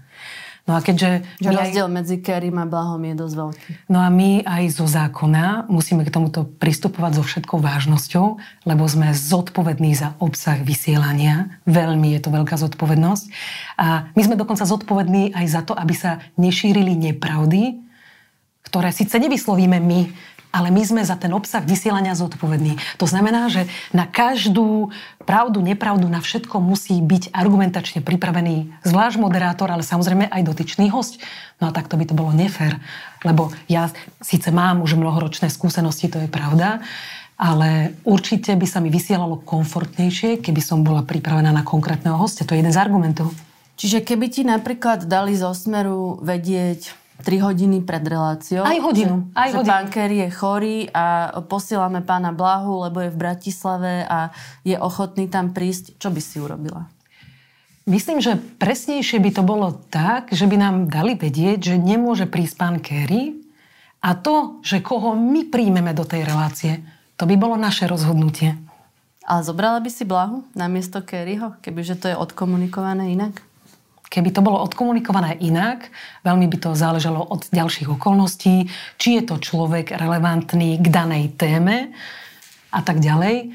No 0.65 0.77
a 0.77 0.81
keďže... 0.81 1.29
Že 1.45 1.51
rozdiel 1.61 1.89
aj... 1.89 1.93
medzi 1.93 2.17
Kerim 2.25 2.57
a 2.57 2.65
Blahom 2.65 3.05
je 3.05 3.15
dosť 3.21 3.35
veľký. 3.37 3.71
No 3.93 4.01
a 4.01 4.09
my 4.09 4.49
aj 4.49 4.81
zo 4.81 4.89
zákona 4.89 5.69
musíme 5.69 6.09
k 6.09 6.15
tomuto 6.15 6.49
pristupovať 6.49 7.21
so 7.21 7.23
všetkou 7.23 7.61
vážnosťou, 7.61 8.27
lebo 8.65 8.83
sme 8.89 9.13
zodpovední 9.13 9.93
za 9.93 10.17
obsah 10.25 10.57
vysielania. 10.65 11.61
Veľmi 11.69 12.17
je 12.17 12.21
to 12.25 12.33
veľká 12.33 12.57
zodpovednosť. 12.57 13.25
A 13.77 14.09
my 14.17 14.23
sme 14.25 14.41
dokonca 14.41 14.65
zodpovední 14.65 15.37
aj 15.37 15.47
za 15.53 15.61
to, 15.69 15.77
aby 15.77 15.93
sa 15.93 16.25
nešírili 16.41 16.97
nepravdy, 16.97 17.85
ktoré 18.65 18.89
síce 18.89 19.21
nevyslovíme 19.21 19.77
my, 19.85 20.01
ale 20.55 20.71
my 20.71 20.83
sme 20.87 21.03
za 21.03 21.19
ten 21.19 21.35
obsah 21.35 21.67
vysielania 21.67 22.15
zodpovední. 22.15 22.79
To 23.03 23.11
znamená, 23.11 23.51
že 23.51 23.67
na 23.91 24.07
každú 24.07 24.95
pravdu, 25.27 25.59
nepravdu, 25.59 26.07
na 26.07 26.23
všetko 26.23 26.63
musí 26.63 27.03
byť 27.03 27.35
argumentačne 27.35 28.07
pripravený 28.07 28.87
zvlášť 28.87 29.19
moderátor, 29.19 29.75
ale 29.75 29.83
samozrejme 29.83 30.31
aj 30.31 30.47
dotyčný 30.47 30.95
host. 30.95 31.19
No 31.59 31.75
a 31.75 31.75
takto 31.75 31.99
by 31.99 32.07
to 32.07 32.15
bolo 32.15 32.31
nefér, 32.31 32.79
lebo 33.27 33.51
ja 33.67 33.91
síce 34.23 34.55
mám 34.55 34.79
už 34.79 34.95
mnohoročné 34.95 35.51
skúsenosti, 35.51 36.07
to 36.07 36.23
je 36.23 36.31
pravda, 36.31 36.79
ale 37.35 37.99
určite 38.07 38.55
by 38.55 38.67
sa 38.71 38.79
mi 38.79 38.95
vysielalo 38.95 39.43
komfortnejšie, 39.43 40.39
keby 40.39 40.63
som 40.63 40.87
bola 40.87 41.03
pripravená 41.03 41.51
na 41.51 41.67
konkrétneho 41.67 42.15
hostia. 42.15 42.47
To 42.47 42.55
je 42.55 42.63
jeden 42.63 42.71
z 42.71 42.79
argumentov. 42.79 43.35
Čiže 43.75 44.07
keby 44.07 44.31
ti 44.31 44.47
napríklad 44.47 45.11
dali 45.11 45.35
zo 45.35 45.51
smeru 45.51 46.23
vedieť 46.23 47.04
3 47.23 47.47
hodiny 47.47 47.87
pred 47.87 48.03
reláciou. 48.03 48.67
Aj 48.67 48.79
hodinu. 48.83 49.31
Že, 49.31 49.39
aj 49.39 49.49
že 49.49 49.57
hodinu. 49.63 49.71
pán 49.71 49.87
Kerry 49.95 50.19
je 50.27 50.31
chorý 50.35 50.79
a 50.91 51.31
posielame 51.47 52.03
pána 52.03 52.35
Blahu, 52.35 52.91
lebo 52.91 52.99
je 52.99 53.15
v 53.15 53.21
Bratislave 53.21 54.03
a 54.03 54.35
je 54.67 54.75
ochotný 54.75 55.31
tam 55.31 55.55
prísť. 55.55 55.95
Čo 56.03 56.11
by 56.11 56.21
si 56.21 56.43
urobila? 56.43 56.91
Myslím, 57.85 58.19
že 58.19 58.41
presnejšie 58.59 59.21
by 59.21 59.31
to 59.31 59.43
bolo 59.45 59.77
tak, 59.93 60.33
že 60.33 60.49
by 60.49 60.57
nám 60.57 60.77
dali 60.89 61.15
vedieť, 61.15 61.73
že 61.73 61.77
nemôže 61.77 62.25
prísť 62.25 62.55
pán 62.57 62.77
Kerry 62.81 63.45
a 64.01 64.17
to, 64.17 64.59
že 64.65 64.81
koho 64.81 65.13
my 65.13 65.53
príjmeme 65.53 65.93
do 65.93 66.09
tej 66.09 66.25
relácie, 66.25 66.81
to 67.21 67.29
by 67.29 67.37
bolo 67.37 67.61
naše 67.61 67.85
rozhodnutie. 67.85 68.57
Ale 69.25 69.41
zobrala 69.45 69.81
by 69.81 69.91
si 69.93 70.05
Blahu 70.05 70.45
na 70.57 70.69
miesto 70.69 71.01
Kerryho, 71.01 71.57
kebyže 71.61 71.97
to 72.01 72.07
je 72.13 72.17
odkomunikované 72.17 73.13
inak? 73.13 73.41
Keby 74.15 74.31
to 74.31 74.47
bolo 74.47 74.63
odkomunikované 74.63 75.43
inak, 75.43 75.91
veľmi 76.23 76.47
by 76.47 76.57
to 76.63 76.71
záležalo 76.79 77.19
od 77.19 77.51
ďalších 77.51 77.91
okolností, 77.99 78.71
či 78.95 79.19
je 79.19 79.23
to 79.27 79.43
človek 79.43 79.91
relevantný 79.91 80.79
k 80.79 80.87
danej 80.87 81.35
téme 81.35 81.91
a 82.71 82.79
tak 82.79 83.03
ďalej. 83.03 83.51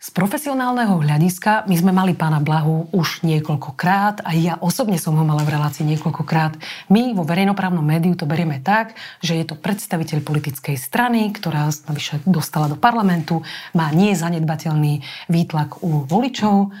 Z 0.00 0.08
profesionálneho 0.12 1.00
hľadiska 1.00 1.68
my 1.68 1.76
sme 1.76 1.92
mali 1.92 2.16
pána 2.16 2.40
Blahu 2.40 2.92
už 2.96 3.24
niekoľkokrát 3.28 4.24
a 4.24 4.32
ja 4.32 4.56
osobne 4.60 4.96
som 4.96 5.16
ho 5.16 5.24
mala 5.24 5.44
v 5.44 5.52
relácii 5.56 5.84
niekoľkokrát. 5.84 6.56
My 6.88 7.12
vo 7.12 7.24
verejnoprávnom 7.24 7.84
médiu 7.84 8.16
to 8.16 8.24
berieme 8.24 8.64
tak, 8.64 8.96
že 9.20 9.36
je 9.36 9.44
to 9.48 9.56
predstaviteľ 9.56 10.24
politickej 10.24 10.80
strany, 10.80 11.28
ktorá 11.28 11.68
navyše 11.88 12.24
dostala 12.24 12.72
do 12.72 12.76
parlamentu, 12.80 13.44
má 13.76 13.92
nezanedbateľný 13.92 15.04
výtlak 15.28 15.80
u 15.84 16.04
voličov 16.08 16.72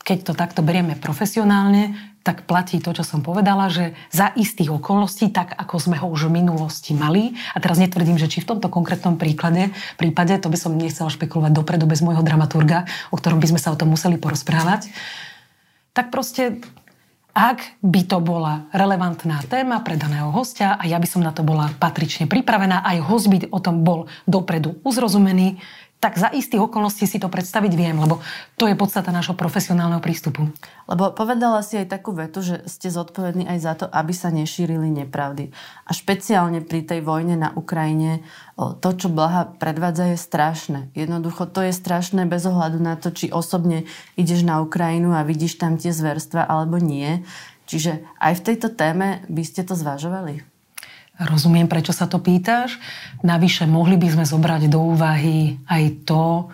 keď 0.00 0.18
to 0.26 0.32
takto 0.32 0.60
berieme 0.64 0.96
profesionálne, 0.96 1.94
tak 2.20 2.44
platí 2.44 2.76
to, 2.84 2.92
čo 2.92 3.00
som 3.00 3.24
povedala, 3.24 3.72
že 3.72 3.96
za 4.12 4.28
istých 4.36 4.76
okolností, 4.76 5.32
tak 5.32 5.56
ako 5.56 5.80
sme 5.80 5.96
ho 5.96 6.06
už 6.12 6.28
v 6.28 6.44
minulosti 6.44 6.92
mali, 6.92 7.32
a 7.56 7.58
teraz 7.64 7.80
netvrdím, 7.80 8.20
že 8.20 8.28
či 8.28 8.44
v 8.44 8.48
tomto 8.52 8.68
konkrétnom 8.68 9.16
príklade, 9.16 9.72
prípade, 9.96 10.36
to 10.36 10.52
by 10.52 10.58
som 10.60 10.76
nechcela 10.76 11.08
špekulovať 11.08 11.52
dopredu 11.56 11.88
bez 11.88 12.04
môjho 12.04 12.20
dramaturga, 12.20 12.84
o 13.08 13.16
ktorom 13.16 13.40
by 13.40 13.56
sme 13.56 13.60
sa 13.60 13.72
o 13.72 13.78
tom 13.80 13.92
museli 13.92 14.20
porozprávať, 14.20 14.92
tak 15.96 16.12
proste 16.12 16.60
ak 17.30 17.80
by 17.80 18.02
to 18.04 18.18
bola 18.18 18.66
relevantná 18.74 19.40
téma 19.46 19.80
pre 19.80 19.94
daného 19.94 20.34
hostia 20.34 20.74
a 20.76 20.84
ja 20.84 20.98
by 20.98 21.08
som 21.08 21.22
na 21.22 21.30
to 21.30 21.46
bola 21.46 21.70
patrične 21.78 22.26
pripravená, 22.26 22.82
aj 22.82 23.06
host 23.06 23.30
by 23.30 23.48
o 23.48 23.60
tom 23.62 23.86
bol 23.86 24.10
dopredu 24.26 24.76
uzrozumený, 24.82 25.62
tak 26.00 26.16
za 26.16 26.32
istých 26.32 26.64
okolností 26.64 27.04
si 27.04 27.20
to 27.20 27.28
predstaviť 27.28 27.72
viem, 27.76 27.92
lebo 27.92 28.24
to 28.56 28.64
je 28.64 28.72
podstata 28.72 29.12
nášho 29.12 29.36
profesionálneho 29.36 30.00
prístupu. 30.00 30.48
Lebo 30.88 31.12
povedala 31.12 31.60
si 31.60 31.76
aj 31.76 31.92
takú 31.92 32.16
vetu, 32.16 32.40
že 32.40 32.64
ste 32.64 32.88
zodpovední 32.88 33.44
aj 33.44 33.58
za 33.60 33.72
to, 33.76 33.86
aby 33.86 34.16
sa 34.16 34.32
nešírili 34.32 34.88
nepravdy. 34.88 35.52
A 35.84 35.90
špeciálne 35.92 36.64
pri 36.64 36.88
tej 36.88 37.04
vojne 37.04 37.36
na 37.36 37.52
Ukrajine 37.52 38.24
to, 38.56 38.90
čo 38.96 39.12
Blaha 39.12 39.52
predvádza, 39.60 40.16
je 40.16 40.18
strašné. 40.18 40.80
Jednoducho 40.96 41.44
to 41.44 41.68
je 41.68 41.76
strašné 41.76 42.24
bez 42.24 42.48
ohľadu 42.48 42.80
na 42.80 42.96
to, 42.96 43.12
či 43.12 43.28
osobne 43.28 43.84
ideš 44.16 44.40
na 44.40 44.64
Ukrajinu 44.64 45.12
a 45.12 45.20
vidíš 45.20 45.60
tam 45.60 45.76
tie 45.76 45.92
zverstva 45.92 46.48
alebo 46.48 46.80
nie. 46.80 47.20
Čiže 47.68 48.02
aj 48.18 48.40
v 48.40 48.44
tejto 48.50 48.72
téme 48.72 49.22
by 49.28 49.44
ste 49.44 49.68
to 49.68 49.76
zvažovali? 49.76 50.49
Rozumiem, 51.20 51.68
prečo 51.68 51.92
sa 51.92 52.08
to 52.08 52.16
pýtaš. 52.16 52.80
Navyše 53.20 53.68
mohli 53.68 54.00
by 54.00 54.08
sme 54.08 54.24
zobrať 54.24 54.72
do 54.72 54.80
úvahy 54.80 55.60
aj 55.68 56.08
to, 56.08 56.48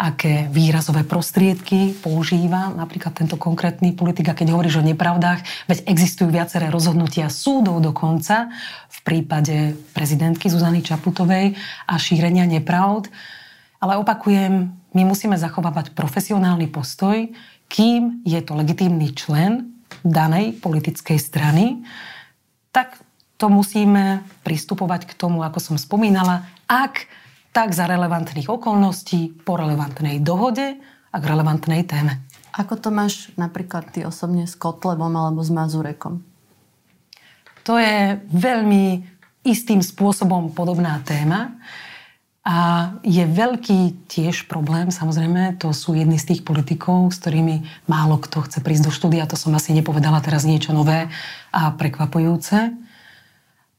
aké 0.00 0.48
výrazové 0.48 1.04
prostriedky 1.04 1.92
používa 1.92 2.72
napríklad 2.72 3.16
tento 3.16 3.40
konkrétny 3.40 3.96
politik. 3.96 4.28
A 4.28 4.36
keď 4.36 4.52
hovoríš 4.52 4.80
o 4.80 4.84
nepravdách, 4.84 5.68
veď 5.68 5.88
existujú 5.88 6.32
viaceré 6.32 6.68
rozhodnutia 6.68 7.32
súdov 7.32 7.80
dokonca 7.84 8.52
v 8.92 8.98
prípade 9.04 9.76
prezidentky 9.92 10.52
Zuzany 10.52 10.80
Čaputovej 10.84 11.56
a 11.84 11.94
šírenia 11.96 12.48
nepravd. 12.48 13.12
Ale 13.80 13.96
opakujem, 14.00 14.72
my 14.96 15.02
musíme 15.04 15.36
zachovávať 15.40 15.96
profesionálny 15.96 16.68
postoj, 16.68 17.28
kým 17.72 18.20
je 18.24 18.40
to 18.44 18.52
legitímny 18.52 19.16
člen 19.16 19.80
danej 20.04 20.60
politickej 20.60 21.16
strany, 21.16 21.84
tak 22.72 23.00
to 23.40 23.48
musíme 23.48 24.20
pristupovať 24.44 25.08
k 25.08 25.16
tomu, 25.16 25.40
ako 25.40 25.58
som 25.58 25.76
spomínala, 25.80 26.44
ak 26.68 27.08
tak 27.56 27.72
za 27.72 27.88
relevantných 27.88 28.52
okolností, 28.52 29.42
po 29.42 29.56
relevantnej 29.56 30.20
dohode 30.20 30.76
a 31.10 31.16
k 31.16 31.24
relevantnej 31.24 31.82
téme. 31.88 32.20
Ako 32.52 32.76
to 32.76 32.92
máš 32.92 33.32
napríklad 33.40 33.88
ty 33.90 34.04
osobne 34.04 34.44
s 34.44 34.54
Kotlebom 34.54 35.10
alebo 35.16 35.40
s 35.40 35.48
Mazurekom? 35.48 36.20
To 37.64 37.80
je 37.80 38.20
veľmi 38.28 39.08
istým 39.42 39.80
spôsobom 39.80 40.52
podobná 40.52 41.00
téma. 41.02 41.56
A 42.40 42.90
je 43.04 43.20
veľký 43.20 44.08
tiež 44.08 44.48
problém, 44.48 44.88
samozrejme, 44.88 45.60
to 45.60 45.76
sú 45.76 45.92
jedni 45.92 46.16
z 46.16 46.34
tých 46.34 46.40
politikov, 46.40 47.12
s 47.12 47.20
ktorými 47.20 47.84
málo 47.84 48.16
kto 48.16 48.48
chce 48.48 48.64
prísť 48.64 48.88
do 48.88 48.92
štúdia, 48.92 49.28
to 49.28 49.36
som 49.36 49.52
asi 49.52 49.76
nepovedala 49.76 50.24
teraz 50.24 50.48
niečo 50.48 50.72
nové 50.72 51.12
a 51.52 51.68
prekvapujúce. 51.76 52.89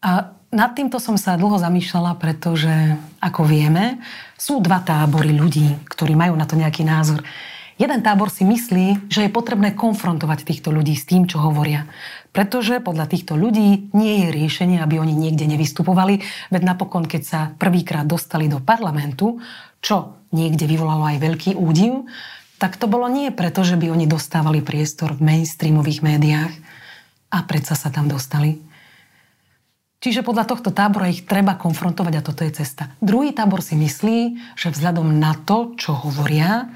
A 0.02 0.34
nad 0.52 0.76
týmto 0.76 1.00
som 1.00 1.16
sa 1.16 1.40
dlho 1.40 1.62
zamýšľala, 1.62 2.18
pretože, 2.20 3.00
ako 3.24 3.48
vieme, 3.48 4.02
sú 4.36 4.60
dva 4.60 4.82
tábory 4.84 5.32
ľudí, 5.32 5.80
ktorí 5.88 6.18
majú 6.18 6.36
na 6.36 6.44
to 6.50 6.60
nejaký 6.60 6.84
názor. 6.84 7.24
Jeden 7.80 8.04
tábor 8.06 8.30
si 8.30 8.46
myslí, 8.46 9.10
že 9.10 9.26
je 9.26 9.32
potrebné 9.34 9.74
konfrontovať 9.74 10.46
týchto 10.46 10.70
ľudí 10.70 10.94
s 10.94 11.08
tým, 11.08 11.26
čo 11.26 11.42
hovoria. 11.42 11.90
Pretože 12.30 12.78
podľa 12.84 13.10
týchto 13.10 13.34
ľudí 13.34 13.90
nie 13.96 14.26
je 14.26 14.28
riešenie, 14.30 14.78
aby 14.82 15.02
oni 15.02 15.18
niekde 15.18 15.50
nevystupovali, 15.50 16.22
veď 16.54 16.62
napokon, 16.62 17.10
keď 17.10 17.22
sa 17.26 17.40
prvýkrát 17.58 18.06
dostali 18.06 18.46
do 18.46 18.62
parlamentu, 18.62 19.42
čo 19.82 20.14
niekde 20.30 20.70
vyvolalo 20.70 21.10
aj 21.10 21.18
veľký 21.22 21.52
údiv, 21.58 22.06
tak 22.62 22.78
to 22.78 22.86
bolo 22.86 23.10
nie 23.10 23.34
preto, 23.34 23.66
že 23.66 23.74
by 23.74 23.90
oni 23.90 24.06
dostávali 24.06 24.62
priestor 24.62 25.18
v 25.18 25.26
mainstreamových 25.26 26.06
médiách 26.06 26.54
a 27.34 27.42
predsa 27.50 27.74
sa 27.74 27.90
tam 27.90 28.06
dostali. 28.06 28.71
Čiže 30.02 30.26
podľa 30.26 30.50
tohto 30.50 30.74
tábora 30.74 31.14
ich 31.14 31.30
treba 31.30 31.54
konfrontovať 31.54 32.14
a 32.18 32.26
toto 32.26 32.42
je 32.42 32.58
cesta. 32.58 32.90
Druhý 33.06 33.38
tábor 33.38 33.62
si 33.62 33.78
myslí, 33.78 34.34
že 34.58 34.74
vzhľadom 34.74 35.22
na 35.22 35.38
to, 35.38 35.78
čo 35.78 35.94
hovoria, 35.94 36.74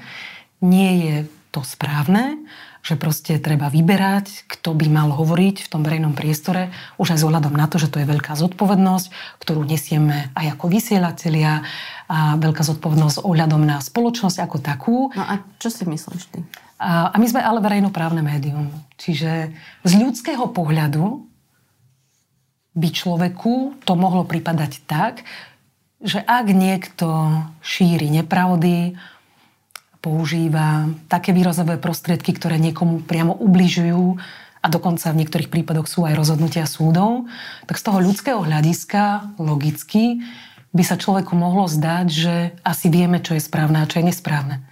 nie 0.62 0.92
je 1.02 1.16
to 1.50 1.66
správne, 1.66 2.38
že 2.86 2.94
proste 2.94 3.42
treba 3.42 3.66
vyberať, 3.66 4.46
kto 4.46 4.78
by 4.78 4.86
mal 4.86 5.10
hovoriť 5.10 5.66
v 5.66 5.70
tom 5.74 5.82
verejnom 5.82 6.14
priestore, 6.14 6.70
už 7.02 7.18
aj 7.18 7.18
s 7.18 7.26
ohľadom 7.26 7.50
na 7.50 7.66
to, 7.66 7.82
že 7.82 7.90
to 7.90 7.98
je 7.98 8.06
veľká 8.06 8.38
zodpovednosť, 8.38 9.06
ktorú 9.42 9.66
nesieme 9.66 10.30
aj 10.38 10.54
ako 10.54 10.70
vysielatelia 10.70 11.66
a 12.06 12.38
veľká 12.38 12.62
zodpovednosť 12.62 13.26
ohľadom 13.26 13.66
na 13.66 13.82
spoločnosť 13.82 14.38
ako 14.38 14.56
takú. 14.62 15.10
No 15.18 15.26
a 15.26 15.42
čo 15.58 15.66
si 15.66 15.82
myslíš 15.82 16.24
ty? 16.30 16.46
A, 16.78 17.10
a 17.10 17.16
my 17.18 17.26
sme 17.26 17.42
ale 17.42 17.58
verejnoprávne 17.58 18.22
médium. 18.22 18.70
Čiže 19.02 19.50
z 19.82 19.92
ľudského 19.98 20.46
pohľadu 20.54 21.26
by 22.76 22.88
človeku 22.92 23.80
to 23.88 23.92
mohlo 23.96 24.28
pripadať 24.28 24.84
tak, 24.84 25.24
že 26.04 26.20
ak 26.20 26.46
niekto 26.52 27.08
šíri 27.64 28.12
nepravdy, 28.12 29.00
používa 30.04 30.86
také 31.10 31.34
výrazové 31.34 31.82
prostriedky, 31.82 32.30
ktoré 32.36 32.62
niekomu 32.62 33.02
priamo 33.02 33.34
ubližujú 33.34 34.20
a 34.62 34.66
dokonca 34.70 35.10
v 35.10 35.24
niektorých 35.24 35.50
prípadoch 35.50 35.90
sú 35.90 36.06
aj 36.06 36.14
rozhodnutia 36.14 36.62
súdov, 36.68 37.26
tak 37.66 37.80
z 37.80 37.84
toho 37.90 37.98
ľudského 37.98 38.38
hľadiska 38.38 39.34
logicky 39.42 40.22
by 40.70 40.84
sa 40.86 41.00
človeku 41.00 41.34
mohlo 41.34 41.66
zdať, 41.66 42.06
že 42.06 42.34
asi 42.62 42.86
vieme, 42.86 43.18
čo 43.18 43.34
je 43.34 43.42
správne 43.42 43.82
a 43.82 43.88
čo 43.90 43.98
je 43.98 44.12
nesprávne. 44.12 44.62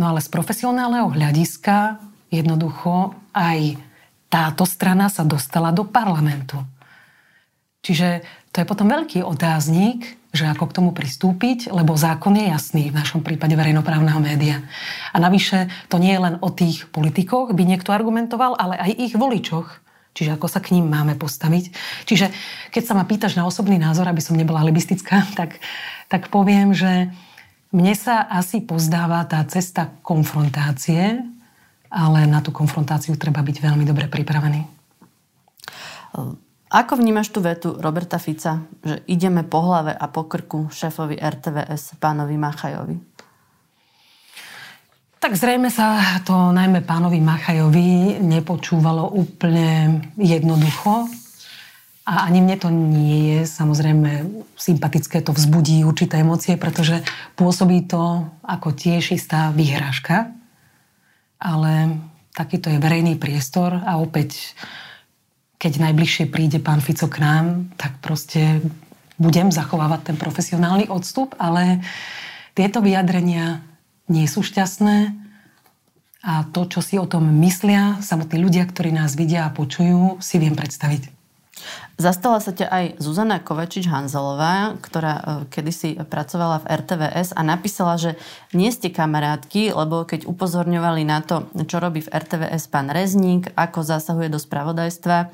No 0.00 0.10
ale 0.10 0.24
z 0.24 0.32
profesionálneho 0.32 1.12
hľadiska 1.12 2.00
jednoducho 2.32 3.14
aj 3.36 3.76
táto 4.32 4.64
strana 4.64 5.12
sa 5.12 5.22
dostala 5.22 5.70
do 5.70 5.84
parlamentu. 5.84 6.58
Čiže 7.82 8.22
to 8.54 8.62
je 8.62 8.66
potom 8.70 8.86
veľký 8.86 9.26
otáznik, 9.26 10.22
že 10.32 10.48
ako 10.48 10.70
k 10.70 10.76
tomu 10.80 10.90
pristúpiť, 10.96 11.68
lebo 11.68 11.92
zákon 11.98 12.32
je 12.32 12.48
jasný 12.48 12.88
v 12.88 12.96
našom 12.96 13.20
prípade 13.20 13.52
verejnoprávneho 13.52 14.16
média. 14.22 14.64
A 15.12 15.20
navyše 15.20 15.68
to 15.92 16.00
nie 16.00 16.16
je 16.16 16.24
len 16.24 16.34
o 16.40 16.48
tých 16.48 16.88
politikoch, 16.88 17.52
by 17.52 17.62
niekto 17.68 17.92
argumentoval, 17.92 18.56
ale 18.56 18.80
aj 18.80 18.90
ich 18.96 19.14
voličoch. 19.18 19.82
Čiže 20.12 20.36
ako 20.36 20.46
sa 20.48 20.60
k 20.60 20.76
ním 20.76 20.88
máme 20.88 21.16
postaviť. 21.16 21.72
Čiže 22.08 22.32
keď 22.72 22.82
sa 22.84 22.96
ma 22.96 23.04
pýtaš 23.04 23.36
na 23.36 23.44
osobný 23.44 23.76
názor, 23.80 24.08
aby 24.08 24.20
som 24.24 24.36
nebola 24.36 24.64
libistická, 24.64 25.28
tak, 25.38 25.60
tak 26.08 26.32
poviem, 26.32 26.72
že 26.72 27.12
mne 27.72 27.96
sa 27.96 28.24
asi 28.24 28.60
pozdáva 28.60 29.24
tá 29.24 29.40
cesta 29.48 29.88
konfrontácie, 30.04 31.24
ale 31.92 32.24
na 32.28 32.40
tú 32.44 32.52
konfrontáciu 32.52 33.16
treba 33.16 33.40
byť 33.40 33.56
veľmi 33.60 33.84
dobre 33.84 34.08
pripravený. 34.08 34.60
Ako 36.72 36.96
vnímaš 36.96 37.28
tú 37.28 37.44
vetu 37.44 37.76
Roberta 37.76 38.16
Fica, 38.16 38.64
že 38.80 39.04
ideme 39.04 39.44
po 39.44 39.60
hlave 39.60 39.92
a 39.92 40.08
po 40.08 40.24
krku 40.24 40.72
šéfovi 40.72 41.20
RTVS 41.20 42.00
pánovi 42.00 42.40
Machajovi? 42.40 42.96
Tak 45.20 45.36
zrejme 45.36 45.68
sa 45.68 46.00
to 46.24 46.32
najmä 46.32 46.80
pánovi 46.80 47.20
Machajovi 47.20 48.16
nepočúvalo 48.24 49.04
úplne 49.12 50.00
jednoducho. 50.16 51.12
A 52.08 52.24
ani 52.24 52.40
mne 52.40 52.56
to 52.56 52.72
nie 52.72 53.36
je 53.36 53.40
samozrejme 53.46 54.26
sympatické, 54.56 55.20
to 55.20 55.36
vzbudí 55.36 55.84
určité 55.84 56.24
emócie, 56.24 56.56
pretože 56.56 57.04
pôsobí 57.36 57.84
to 57.84 58.32
ako 58.42 58.72
tiež 58.72 59.12
istá 59.12 59.52
vyhrážka. 59.52 60.32
Ale 61.36 62.00
takýto 62.32 62.72
je 62.72 62.80
verejný 62.80 63.20
priestor 63.20 63.76
a 63.76 64.00
opäť, 64.00 64.56
keď 65.62 65.78
najbližšie 65.78 66.26
príde 66.26 66.58
pán 66.58 66.82
Fico 66.82 67.06
k 67.06 67.22
nám, 67.22 67.70
tak 67.78 68.02
proste 68.02 68.58
budem 69.14 69.54
zachovávať 69.54 70.10
ten 70.10 70.16
profesionálny 70.18 70.90
odstup, 70.90 71.38
ale 71.38 71.78
tieto 72.58 72.82
vyjadrenia 72.82 73.62
nie 74.10 74.26
sú 74.26 74.42
šťastné 74.42 75.14
a 76.26 76.50
to, 76.50 76.66
čo 76.66 76.82
si 76.82 76.98
o 76.98 77.06
tom 77.06 77.30
myslia 77.46 78.02
samotní 78.02 78.42
ľudia, 78.42 78.66
ktorí 78.66 78.90
nás 78.90 79.14
vidia 79.14 79.46
a 79.46 79.54
počujú, 79.54 80.18
si 80.18 80.42
viem 80.42 80.58
predstaviť. 80.58 81.21
Zastala 82.00 82.40
sa 82.40 82.56
ťa 82.56 82.66
aj 82.66 82.84
Zuzana 82.98 83.36
Kovačič-Hanzelová, 83.38 84.80
ktorá 84.80 85.14
e, 85.14 85.22
kedysi 85.52 86.00
pracovala 86.08 86.64
v 86.64 86.68
RTVS 86.80 87.36
a 87.36 87.44
napísala, 87.44 88.00
že 88.00 88.16
nie 88.56 88.72
ste 88.72 88.88
kamarátky, 88.88 89.76
lebo 89.76 90.08
keď 90.08 90.24
upozorňovali 90.24 91.04
na 91.04 91.20
to, 91.20 91.46
čo 91.68 91.78
robí 91.78 92.00
v 92.00 92.10
RTVS 92.10 92.72
pán 92.72 92.88
Rezník, 92.88 93.52
ako 93.52 93.84
zasahuje 93.84 94.32
do 94.32 94.40
spravodajstva, 94.40 95.30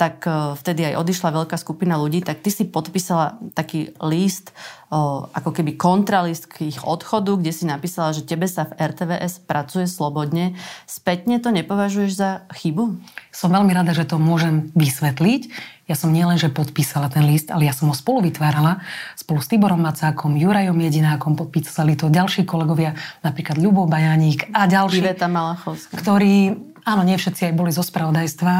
tak 0.00 0.24
e, 0.24 0.56
vtedy 0.56 0.88
aj 0.88 0.96
odišla 0.96 1.36
veľká 1.44 1.60
skupina 1.60 2.00
ľudí, 2.00 2.24
tak 2.24 2.40
ty 2.40 2.48
si 2.48 2.64
podpísala 2.64 3.36
taký 3.52 3.92
list, 4.00 4.56
ako 4.90 5.54
keby 5.54 5.78
kontralist 5.78 6.50
k 6.50 6.66
ich 6.72 6.82
odchodu, 6.82 7.38
kde 7.38 7.52
si 7.54 7.62
napísala, 7.62 8.10
že 8.10 8.26
tebe 8.26 8.50
sa 8.50 8.66
v 8.66 8.74
RTVS 8.74 9.46
pracuje 9.46 9.86
slobodne. 9.86 10.58
Spätne 10.90 11.38
to 11.38 11.54
nepovažuješ 11.54 12.10
za 12.10 12.30
chybu? 12.50 12.98
Som 13.30 13.54
veľmi 13.54 13.70
rada, 13.70 13.94
že 13.94 14.02
to 14.02 14.18
môžem 14.18 14.74
vysvetliť. 14.74 15.42
Ja 15.86 15.94
som 15.94 16.10
nielenže 16.10 16.50
podpísala 16.50 17.06
ten 17.06 17.22
list, 17.22 17.54
ale 17.54 17.70
ja 17.70 17.74
som 17.74 17.86
ho 17.86 17.94
spolu 17.94 18.26
vytvárala 18.26 18.82
spolu 19.14 19.38
s 19.38 19.46
Tiborom 19.46 19.78
Macákom, 19.78 20.34
Jurajom 20.34 20.78
Jedinákom, 20.78 21.38
podpísali 21.38 21.94
to 21.94 22.10
ďalší 22.10 22.42
kolegovia, 22.42 22.98
napríklad 23.22 23.62
Ľubov 23.62 23.86
Bajaník 23.86 24.50
a 24.50 24.66
ďalší, 24.66 25.06
Iveta 25.06 25.30
Malachovská. 25.30 25.94
ktorí, 25.94 26.50
áno, 26.82 27.02
nie 27.06 27.14
všetci 27.14 27.50
aj 27.50 27.54
boli 27.54 27.70
zo 27.70 27.86
spravodajstva, 27.86 28.54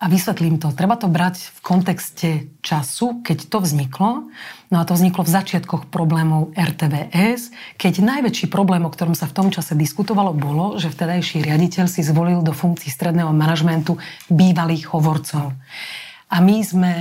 a 0.00 0.08
vysvetlím 0.08 0.56
to. 0.56 0.72
Treba 0.72 0.96
to 0.96 1.12
brať 1.12 1.52
v 1.52 1.58
kontexte 1.60 2.30
času, 2.64 3.20
keď 3.20 3.52
to 3.52 3.60
vzniklo. 3.60 4.32
No 4.72 4.76
a 4.80 4.88
to 4.88 4.96
vzniklo 4.96 5.28
v 5.28 5.34
začiatkoch 5.36 5.92
problémov 5.92 6.56
RTVS, 6.56 7.52
keď 7.76 8.00
najväčší 8.00 8.48
problém, 8.48 8.80
o 8.88 8.90
ktorom 8.90 9.12
sa 9.12 9.28
v 9.28 9.36
tom 9.36 9.48
čase 9.52 9.76
diskutovalo, 9.76 10.32
bolo, 10.32 10.80
že 10.80 10.88
vtedajší 10.88 11.44
riaditeľ 11.44 11.84
si 11.84 12.00
zvolil 12.00 12.40
do 12.40 12.56
funkcií 12.56 12.88
stredného 12.88 13.28
manažmentu 13.36 14.00
bývalých 14.32 14.88
hovorcov. 14.88 15.52
A 16.32 16.36
my 16.40 16.56
sme 16.64 16.92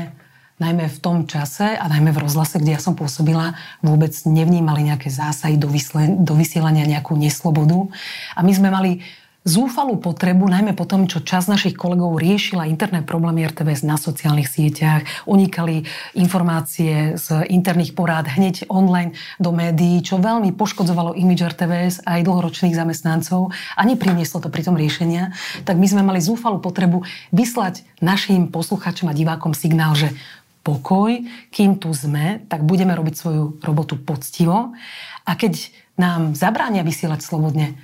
najmä 0.59 0.91
v 0.91 0.99
tom 0.99 1.23
čase 1.23 1.79
a 1.79 1.87
najmä 1.87 2.11
v 2.11 2.27
rozhlase, 2.27 2.59
kde 2.59 2.75
ja 2.75 2.83
som 2.83 2.99
pôsobila, 2.99 3.55
vôbec 3.79 4.11
nevnímali 4.27 4.91
nejaké 4.91 5.07
zásahy 5.07 5.55
do, 5.55 5.71
vysle, 5.71 6.19
do 6.19 6.35
vysielania, 6.35 6.83
nejakú 6.83 7.15
neslobodu. 7.15 7.87
A 8.35 8.43
my 8.43 8.51
sme 8.51 8.67
mali 8.67 8.99
zúfalú 9.47 9.95
potrebu, 9.95 10.51
najmä 10.51 10.75
po 10.75 10.83
tom, 10.83 11.07
čo 11.07 11.23
čas 11.23 11.47
našich 11.47 11.79
kolegov 11.79 12.19
riešila 12.19 12.67
interné 12.67 12.99
problémy 13.01 13.47
RTVS 13.47 13.87
na 13.87 13.95
sociálnych 13.95 14.51
sieťach, 14.51 15.07
unikali 15.23 15.87
informácie 16.15 17.15
z 17.15 17.47
interných 17.47 17.95
porád 17.95 18.27
hneď 18.27 18.67
online 18.67 19.15
do 19.39 19.55
médií, 19.55 20.03
čo 20.03 20.19
veľmi 20.19 20.51
poškodzovalo 20.53 21.15
imidž 21.15 21.55
RTVS 21.55 21.95
aj 22.03 22.27
dlhoročných 22.27 22.75
zamestnancov 22.75 23.55
a 23.75 23.81
neprinieslo 23.87 24.43
to 24.43 24.51
pri 24.51 24.67
tom 24.67 24.75
riešenia, 24.75 25.31
tak 25.63 25.79
my 25.79 25.87
sme 25.87 26.03
mali 26.03 26.19
zúfalú 26.19 26.59
potrebu 26.59 27.07
vyslať 27.31 27.87
našim 28.03 28.51
posluchačom 28.51 29.07
a 29.07 29.15
divákom 29.15 29.55
signál, 29.55 29.95
že 29.95 30.11
pokoj, 30.67 31.15
kým 31.49 31.79
tu 31.79 31.95
sme, 31.95 32.43
tak 32.51 32.67
budeme 32.67 32.91
robiť 32.91 33.15
svoju 33.15 33.43
robotu 33.63 33.95
poctivo. 33.95 34.75
A 35.23 35.31
keď 35.39 35.71
nám 35.95 36.35
zabránia 36.35 36.83
vysielať 36.83 37.23
slobodne, 37.23 37.75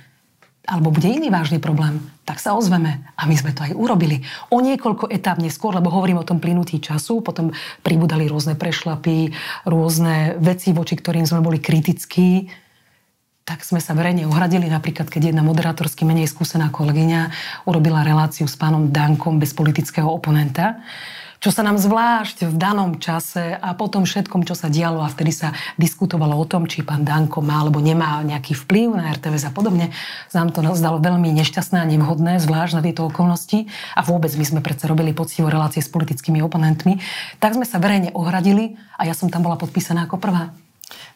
alebo 0.66 0.90
bude 0.90 1.06
iný 1.06 1.30
vážny 1.30 1.62
problém, 1.62 2.02
tak 2.26 2.42
sa 2.42 2.58
ozveme. 2.58 3.06
A 3.14 3.24
my 3.30 3.34
sme 3.38 3.54
to 3.54 3.62
aj 3.62 3.72
urobili. 3.72 4.26
O 4.50 4.58
niekoľko 4.58 5.06
etáp 5.08 5.38
neskôr, 5.38 5.72
lebo 5.72 5.94
hovorím 5.94 6.20
o 6.20 6.26
tom 6.26 6.42
plynutí 6.42 6.82
času, 6.82 7.22
potom 7.22 7.54
pribudali 7.86 8.26
rôzne 8.26 8.58
prešlapy, 8.58 9.30
rôzne 9.62 10.34
veci, 10.42 10.74
voči 10.74 10.98
ktorým 10.98 11.24
sme 11.24 11.40
boli 11.40 11.62
kritickí, 11.62 12.50
tak 13.46 13.62
sme 13.62 13.78
sa 13.78 13.94
verejne 13.94 14.26
ohradili, 14.26 14.66
napríklad 14.66 15.06
keď 15.06 15.30
jedna 15.30 15.46
moderátorsky 15.46 16.02
menej 16.02 16.26
skúsená 16.26 16.66
kolegyňa 16.74 17.30
urobila 17.70 18.02
reláciu 18.02 18.50
s 18.50 18.58
pánom 18.58 18.90
Dankom 18.90 19.38
bez 19.38 19.54
politického 19.54 20.10
oponenta 20.10 20.82
čo 21.40 21.52
sa 21.52 21.60
nám 21.60 21.76
zvlášť 21.76 22.48
v 22.48 22.54
danom 22.56 22.96
čase 22.96 23.56
a 23.56 23.76
potom 23.76 24.08
všetkom, 24.08 24.48
čo 24.48 24.56
sa 24.56 24.72
dialo 24.72 25.04
a 25.04 25.12
vtedy 25.12 25.32
sa 25.32 25.52
diskutovalo 25.76 26.32
o 26.32 26.48
tom, 26.48 26.64
či 26.64 26.80
pán 26.80 27.04
Danko 27.04 27.44
má 27.44 27.60
alebo 27.60 27.80
nemá 27.80 28.24
nejaký 28.24 28.56
vplyv 28.56 28.96
na 28.96 29.12
RTVS 29.12 29.48
a 29.48 29.52
podobne, 29.52 29.92
sa 30.32 30.40
nám 30.42 30.56
to 30.56 30.64
zdalo 30.72 30.98
veľmi 30.98 31.28
nešťastné 31.36 31.76
a 31.84 31.86
nevhodné, 31.86 32.40
zvlášť 32.40 32.72
na 32.80 32.82
tieto 32.84 33.06
okolnosti. 33.06 33.68
A 33.94 34.00
vôbec 34.02 34.32
my 34.34 34.44
sme 34.44 34.60
predsa 34.64 34.88
robili 34.88 35.12
poctivo 35.12 35.52
relácie 35.52 35.84
s 35.84 35.92
politickými 35.92 36.40
oponentmi, 36.40 36.98
tak 37.38 37.54
sme 37.54 37.68
sa 37.68 37.76
verejne 37.76 38.12
ohradili 38.16 38.80
a 38.96 39.04
ja 39.04 39.12
som 39.12 39.28
tam 39.28 39.44
bola 39.44 39.60
podpísaná 39.60 40.08
ako 40.08 40.16
prvá. 40.16 40.56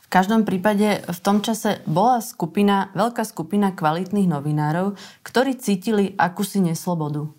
V 0.04 0.09
každom 0.11 0.42
prípade 0.42 1.06
v 1.06 1.18
tom 1.22 1.38
čase 1.38 1.87
bola 1.87 2.18
skupina, 2.18 2.90
veľká 2.98 3.22
skupina 3.22 3.70
kvalitných 3.70 4.26
novinárov, 4.26 4.98
ktorí 5.22 5.54
cítili 5.54 6.18
akúsi 6.18 6.59
neslobodu 6.59 7.30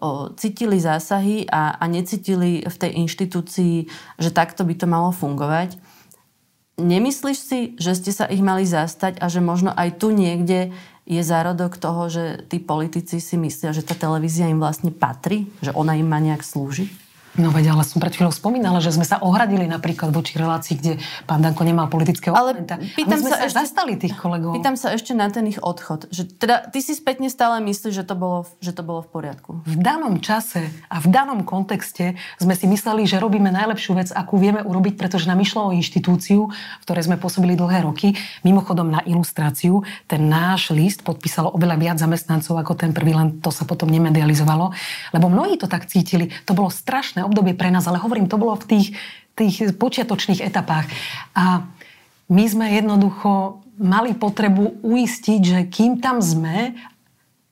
o, 0.00 0.32
cítili 0.36 0.80
zásahy 0.80 1.48
a, 1.48 1.76
a 1.76 1.84
necítili 1.88 2.64
v 2.64 2.76
tej 2.76 2.92
inštitúcii, 3.06 3.74
že 4.20 4.30
takto 4.30 4.64
by 4.64 4.74
to 4.76 4.86
malo 4.88 5.10
fungovať. 5.12 5.80
Nemyslíš 6.76 7.38
si, 7.40 7.60
že 7.80 7.96
ste 7.96 8.12
sa 8.12 8.28
ich 8.28 8.44
mali 8.44 8.68
zastať 8.68 9.16
a 9.24 9.26
že 9.32 9.40
možno 9.40 9.72
aj 9.72 9.96
tu 9.96 10.12
niekde 10.12 10.76
je 11.06 11.22
zárodok 11.22 11.78
toho, 11.80 12.10
že 12.12 12.44
tí 12.50 12.60
politici 12.60 13.22
si 13.22 13.38
myslia, 13.38 13.72
že 13.72 13.86
tá 13.86 13.96
televízia 13.96 14.50
im 14.50 14.60
vlastne 14.60 14.92
patrí, 14.92 15.48
že 15.62 15.72
ona 15.72 15.96
im 15.96 16.04
má 16.04 16.20
nejak 16.20 16.44
slúžiť? 16.44 17.05
No 17.36 17.52
veď, 17.52 17.76
ale 17.76 17.84
som 17.84 18.00
pred 18.00 18.16
chvíľou 18.16 18.32
spomínala, 18.32 18.80
že 18.80 18.96
sme 18.96 19.04
sa 19.04 19.20
ohradili 19.20 19.68
napríklad 19.68 20.08
voči 20.08 20.40
relácii, 20.40 20.74
kde 20.80 20.92
pán 21.28 21.44
Danko 21.44 21.68
nemal 21.68 21.92
politického 21.92 22.32
ale 22.32 22.56
pýtam 22.96 23.20
sme 23.20 23.28
sa, 23.28 23.36
sa 23.36 23.44
ešte, 23.44 23.60
zastali 23.60 23.92
tých 24.00 24.16
kolegov. 24.16 24.56
Pýtam 24.56 24.80
sa 24.80 24.96
ešte 24.96 25.12
na 25.12 25.28
ten 25.28 25.44
ich 25.44 25.60
odchod. 25.60 26.08
Že 26.08 26.22
teda 26.40 26.56
ty 26.72 26.80
si 26.80 26.96
spätne 26.96 27.28
stále 27.28 27.60
myslíš, 27.60 27.92
že 27.92 28.04
to, 28.08 28.16
bolo, 28.16 28.48
že 28.64 28.72
to 28.72 28.80
bolo 28.80 29.04
v 29.04 29.08
poriadku? 29.12 29.50
V 29.68 29.76
danom 29.76 30.16
čase 30.24 30.64
a 30.88 30.96
v 30.96 31.12
danom 31.12 31.44
kontexte 31.44 32.16
sme 32.40 32.56
si 32.56 32.64
mysleli, 32.64 33.04
že 33.04 33.20
robíme 33.20 33.52
najlepšiu 33.52 33.92
vec, 34.00 34.08
akú 34.16 34.40
vieme 34.40 34.64
urobiť, 34.64 34.96
pretože 34.96 35.28
nám 35.28 35.44
išlo 35.44 35.68
o 35.68 35.76
inštitúciu, 35.76 36.48
v 36.48 36.84
ktorej 36.88 37.04
sme 37.12 37.20
pôsobili 37.20 37.52
dlhé 37.52 37.84
roky. 37.84 38.16
Mimochodom 38.48 38.88
na 38.88 39.04
ilustráciu, 39.04 39.84
ten 40.08 40.24
náš 40.24 40.72
list 40.72 41.04
podpísalo 41.04 41.52
oveľa 41.52 41.76
viac 41.76 41.96
zamestnancov 42.00 42.56
ako 42.56 42.72
ten 42.80 42.96
prvý, 42.96 43.12
len 43.12 43.44
to 43.44 43.52
sa 43.52 43.68
potom 43.68 43.92
nemedializovalo. 43.92 44.72
Lebo 45.12 45.26
mnohí 45.28 45.60
to 45.60 45.68
tak 45.68 45.84
cítili. 45.84 46.32
To 46.48 46.56
bolo 46.56 46.72
strašné 46.72 47.25
obdobie 47.26 47.58
pre 47.58 47.74
nás, 47.74 47.84
ale 47.90 47.98
hovorím, 48.00 48.30
to 48.30 48.40
bolo 48.40 48.54
v 48.56 48.64
tých, 48.70 48.88
tých 49.34 49.74
počiatočných 49.74 50.40
etapách. 50.40 50.86
A 51.34 51.66
my 52.30 52.44
sme 52.46 52.66
jednoducho 52.72 53.62
mali 53.76 54.16
potrebu 54.16 54.80
uistiť, 54.80 55.40
že 55.42 55.60
kým 55.68 56.00
tam 56.00 56.24
sme 56.24 56.74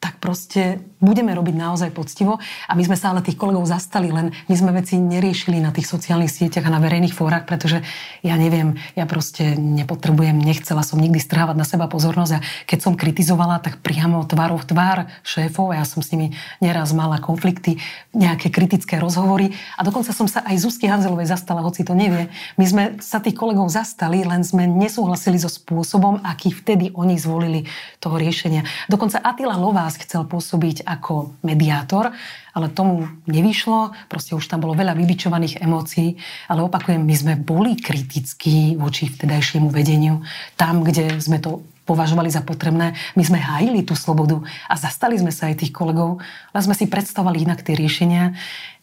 tak 0.01 0.21
proste 0.21 0.85
budeme 1.05 1.37
robiť 1.37 1.55
naozaj 1.55 1.91
poctivo. 1.93 2.41
A 2.41 2.73
my 2.73 2.83
sme 2.83 2.97
sa 2.97 3.13
ale 3.13 3.21
tých 3.21 3.37
kolegov 3.37 3.69
zastali, 3.69 4.09
len 4.09 4.33
my 4.49 4.55
sme 4.57 4.73
veci 4.73 4.97
neriešili 4.97 5.61
na 5.61 5.71
tých 5.71 5.85
sociálnych 5.85 6.33
sieťach 6.33 6.65
a 6.65 6.73
na 6.73 6.81
verejných 6.81 7.13
fórach, 7.13 7.45
pretože 7.45 7.85
ja 8.25 8.41
neviem, 8.41 8.81
ja 8.97 9.05
proste 9.05 9.53
nepotrebujem, 9.55 10.41
nechcela 10.41 10.81
som 10.81 10.97
nikdy 10.97 11.21
strávať 11.21 11.57
na 11.61 11.69
seba 11.69 11.85
pozornosť 11.87 12.33
a 12.35 12.43
keď 12.65 12.79
som 12.81 12.97
kritizovala, 12.97 13.61
tak 13.61 13.85
priamo 13.85 14.25
tvárov 14.25 14.65
tvár 14.65 15.13
šéfov, 15.21 15.77
ja 15.77 15.85
som 15.85 16.01
s 16.01 16.11
nimi 16.17 16.33
neraz 16.65 16.97
mala 16.97 17.21
konflikty, 17.21 17.77
nejaké 18.17 18.49
kritické 18.49 18.97
rozhovory 18.97 19.53
a 19.77 19.85
dokonca 19.85 20.17
som 20.17 20.25
sa 20.25 20.41
aj 20.49 20.57
Zuzky 20.65 20.89
Hanzelovej 20.89 21.29
zastala, 21.29 21.61
hoci 21.61 21.85
to 21.85 21.93
nevie. 21.93 22.33
My 22.57 22.65
sme 22.65 22.83
sa 23.03 23.21
tých 23.21 23.37
kolegov 23.37 23.69
zastali, 23.69 24.25
len 24.25 24.47
sme 24.47 24.65
nesúhlasili 24.65 25.37
so 25.37 25.51
spôsobom, 25.51 26.23
aký 26.23 26.55
vtedy 26.55 26.95
oni 26.95 27.19
zvolili 27.19 27.67
toho 27.99 28.17
riešenia. 28.17 28.65
Dokonca 28.87 29.21
Attila 29.21 29.59
Lovás 29.59 29.99
chcel 29.99 30.25
pôsobiť 30.25 30.87
ako 30.95 31.35
mediátor, 31.43 32.15
ale 32.55 32.71
tomu 32.71 33.11
nevyšlo, 33.27 33.91
proste 34.07 34.39
už 34.39 34.47
tam 34.47 34.63
bolo 34.63 34.79
veľa 34.79 34.95
vybičovaných 34.95 35.59
emócií, 35.59 36.15
ale 36.47 36.63
opakujem, 36.63 37.03
my 37.03 37.15
sme 37.15 37.35
boli 37.35 37.75
kritickí 37.75 38.79
voči 38.79 39.11
vtedajšiemu 39.11 39.69
vedeniu. 39.69 40.23
Tam, 40.55 40.87
kde 40.87 41.19
sme 41.19 41.43
to 41.43 41.67
považovali 41.85 42.33
za 42.33 42.41
potrebné. 42.41 42.97
My 43.15 43.23
sme 43.23 43.39
hájili 43.39 43.85
tú 43.85 43.93
slobodu 43.93 44.41
a 44.69 44.75
zastali 44.75 45.21
sme 45.21 45.31
sa 45.31 45.53
aj 45.53 45.65
tých 45.65 45.73
kolegov, 45.73 46.21
ale 46.53 46.61
sme 46.65 46.73
si 46.73 46.89
predstavovali 46.89 47.45
inak 47.45 47.61
tie 47.61 47.77
riešenia. 47.77 48.33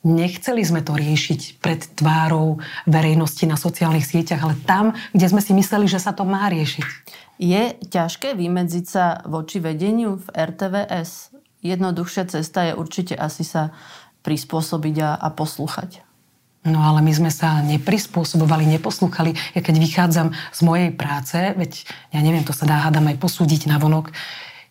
Nechceli 0.02 0.62
sme 0.65 0.82
to 0.82 0.97
riešiť 0.97 1.62
pred 1.62 1.82
tvárou 1.97 2.62
verejnosti 2.89 3.45
na 3.45 3.58
sociálnych 3.58 4.06
sieťach, 4.06 4.41
ale 4.41 4.58
tam, 4.65 4.93
kde 5.13 5.30
sme 5.30 5.41
si 5.41 5.54
mysleli, 5.54 5.86
že 5.86 6.02
sa 6.02 6.13
to 6.13 6.26
má 6.26 6.50
riešiť. 6.50 6.86
Je 7.41 7.74
ťažké 7.89 8.38
vymedziť 8.38 8.86
sa 8.86 9.26
voči 9.26 9.58
vedeniu 9.58 10.21
v 10.21 10.28
RTVS? 10.30 11.31
Jednoduchšia 11.62 12.26
cesta 12.26 12.69
je 12.69 12.74
určite 12.78 13.13
asi 13.13 13.45
sa 13.45 13.74
prispôsobiť 14.21 14.95
a, 15.02 15.10
a 15.17 15.28
poslúchať. 15.34 16.02
No 16.62 16.78
ale 16.86 17.02
my 17.02 17.10
sme 17.10 17.32
sa 17.34 17.58
neprispôsobovali, 17.65 18.69
neposlúchali. 18.69 19.34
Ja 19.58 19.65
keď 19.65 19.82
vychádzam 19.82 20.28
z 20.54 20.60
mojej 20.62 20.89
práce, 20.93 21.38
veď 21.58 21.89
ja 22.13 22.21
neviem, 22.21 22.45
to 22.45 22.54
sa 22.54 22.69
dá 22.69 22.86
hádam 22.86 23.10
aj 23.10 23.17
posúdiť 23.17 23.65
na 23.65 23.82
vonok, 23.82 24.13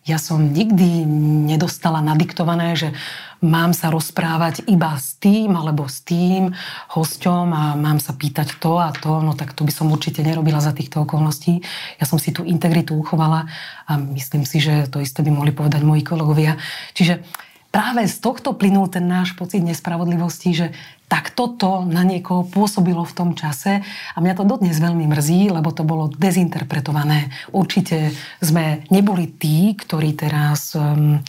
ja 0.01 0.17
som 0.17 0.41
nikdy 0.41 1.05
nedostala 1.45 2.01
nadiktované, 2.01 2.73
že 2.73 2.89
mám 3.41 3.73
sa 3.73 3.89
rozprávať 3.89 4.69
iba 4.69 4.93
s 4.93 5.17
tým 5.17 5.57
alebo 5.57 5.89
s 5.89 6.05
tým 6.05 6.53
hosťom 6.93 7.45
a 7.49 7.63
mám 7.73 7.97
sa 7.97 8.13
pýtať 8.13 8.61
to 8.61 8.77
a 8.77 8.93
to, 8.93 9.21
no 9.21 9.33
tak 9.33 9.57
to 9.57 9.65
by 9.65 9.73
som 9.73 9.89
určite 9.89 10.21
nerobila 10.21 10.61
za 10.61 10.77
týchto 10.77 11.03
okolností. 11.03 11.65
Ja 11.97 12.05
som 12.05 12.21
si 12.21 12.29
tú 12.29 12.45
integritu 12.45 12.93
uchovala 12.93 13.49
a 13.89 13.91
myslím 14.13 14.45
si, 14.45 14.61
že 14.61 14.85
to 14.87 15.01
isté 15.01 15.25
by 15.25 15.33
mohli 15.33 15.51
povedať 15.51 15.81
moji 15.81 16.05
kolegovia. 16.05 16.61
Čiže 16.93 17.25
práve 17.73 18.05
z 18.05 18.15
tohto 18.21 18.53
plynul 18.53 18.93
ten 18.93 19.09
náš 19.09 19.33
pocit 19.33 19.65
nespravodlivosti, 19.65 20.49
že 20.53 20.67
tak 21.11 21.35
toto 21.35 21.83
na 21.83 22.07
niekoho 22.07 22.47
pôsobilo 22.47 23.03
v 23.03 23.11
tom 23.11 23.29
čase 23.35 23.83
a 24.15 24.17
mňa 24.23 24.39
to 24.39 24.47
dodnes 24.47 24.79
veľmi 24.79 25.11
mrzí, 25.11 25.51
lebo 25.51 25.75
to 25.75 25.83
bolo 25.83 26.07
dezinterpretované. 26.07 27.27
Určite 27.51 28.15
sme 28.39 28.87
neboli 28.87 29.27
tí, 29.27 29.75
ktorí 29.75 30.15
teraz 30.15 30.71
um, 30.71 31.19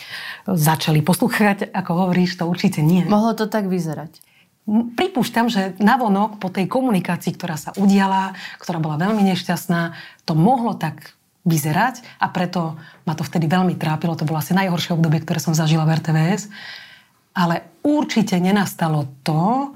začali 0.46 1.02
poslúchať, 1.02 1.74
ako 1.74 2.06
hovoríš, 2.06 2.38
to 2.38 2.46
určite 2.46 2.78
nie. 2.78 3.02
Mohlo 3.10 3.34
to 3.34 3.50
tak 3.50 3.66
vyzerať. 3.66 4.22
Pripúšťam, 4.70 5.50
že 5.50 5.74
navonok 5.82 6.38
po 6.38 6.46
tej 6.46 6.70
komunikácii, 6.70 7.34
ktorá 7.34 7.58
sa 7.58 7.74
udiala, 7.74 8.38
ktorá 8.62 8.78
bola 8.78 8.94
veľmi 8.94 9.26
nešťastná, 9.34 9.98
to 10.22 10.38
mohlo 10.38 10.78
tak 10.78 11.18
vyzerať 11.42 12.06
a 12.22 12.30
preto 12.30 12.78
ma 13.02 13.18
to 13.18 13.26
vtedy 13.26 13.50
veľmi 13.50 13.74
trápilo. 13.74 14.14
To 14.14 14.22
bolo 14.22 14.38
asi 14.38 14.54
najhoršie 14.54 14.94
obdobie, 14.94 15.18
ktoré 15.26 15.42
som 15.42 15.58
zažila 15.58 15.82
v 15.82 15.98
RTVS 15.98 16.46
ale 17.32 17.80
určite 17.84 18.38
nenastalo 18.38 19.08
to, 19.24 19.74